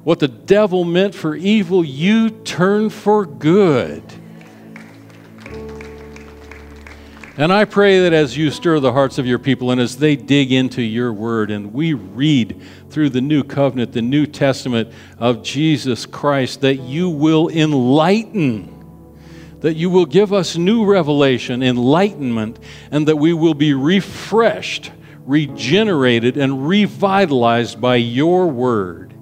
What 0.06 0.20
the 0.20 0.28
devil 0.28 0.84
meant 0.84 1.16
for 1.16 1.34
evil, 1.34 1.84
you 1.84 2.30
turn 2.30 2.90
for 2.90 3.26
good. 3.26 4.04
And 7.36 7.52
I 7.52 7.64
pray 7.64 7.98
that 7.98 8.12
as 8.12 8.36
you 8.36 8.52
stir 8.52 8.78
the 8.78 8.92
hearts 8.92 9.18
of 9.18 9.26
your 9.26 9.40
people 9.40 9.72
and 9.72 9.80
as 9.80 9.96
they 9.96 10.14
dig 10.14 10.52
into 10.52 10.80
your 10.80 11.12
word 11.12 11.50
and 11.50 11.74
we 11.74 11.94
read 11.94 12.62
through 12.88 13.10
the 13.10 13.20
new 13.20 13.42
covenant, 13.42 13.94
the 13.94 14.00
New 14.00 14.26
Testament 14.26 14.92
of 15.18 15.42
Jesus 15.42 16.06
Christ, 16.06 16.60
that 16.60 16.76
you 16.76 17.10
will 17.10 17.48
enlighten, 17.48 18.72
that 19.58 19.74
you 19.74 19.90
will 19.90 20.06
give 20.06 20.32
us 20.32 20.56
new 20.56 20.84
revelation, 20.84 21.64
enlightenment, 21.64 22.60
and 22.92 23.08
that 23.08 23.16
we 23.16 23.32
will 23.32 23.54
be 23.54 23.74
refreshed, 23.74 24.92
regenerated, 25.24 26.36
and 26.36 26.68
revitalized 26.68 27.80
by 27.80 27.96
your 27.96 28.46
word. 28.46 29.15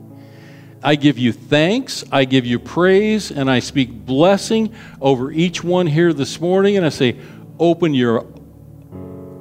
I 0.85 0.97
give 0.97 1.17
you 1.17 1.33
thanks, 1.33 2.05
I 2.13 2.27
give 2.27 2.45
you 2.45 2.59
praise, 2.59 3.31
and 3.31 3.51
I 3.51 3.61
speak 3.61 3.91
blessing 3.91 4.75
over 5.01 5.33
each 5.33 5.65
one 5.65 5.87
here 5.87 6.13
this 6.13 6.39
morning. 6.39 6.77
And 6.77 6.85
I 6.85 6.91
say, 6.91 7.17
open 7.59 7.95
your 7.95 8.27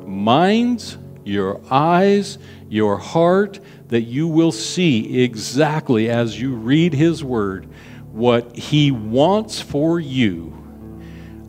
minds, 0.06 0.98
your 1.26 1.60
eyes, 1.70 2.38
your 2.70 2.98
heart, 2.98 3.60
that 3.90 4.04
you 4.04 4.30
will 4.30 4.54
see 4.54 5.22
exactly 5.22 6.10
as 6.10 6.40
you 6.40 6.56
read 6.56 6.94
His 6.94 7.26
Word 7.26 7.68
what 8.14 8.56
He 8.56 8.92
wants 8.92 9.60
for 9.60 10.00
you. 10.00 10.58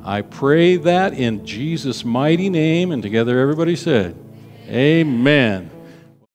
I 0.05 0.23
pray 0.23 0.77
that 0.77 1.15
in 1.15 1.47
Jesus' 1.47 2.05
mighty 2.05 2.51
name, 2.51 2.91
and 2.91 3.01
together 3.01 3.39
everybody 3.39 3.77
said, 3.77 4.17
Amen. 4.67 5.71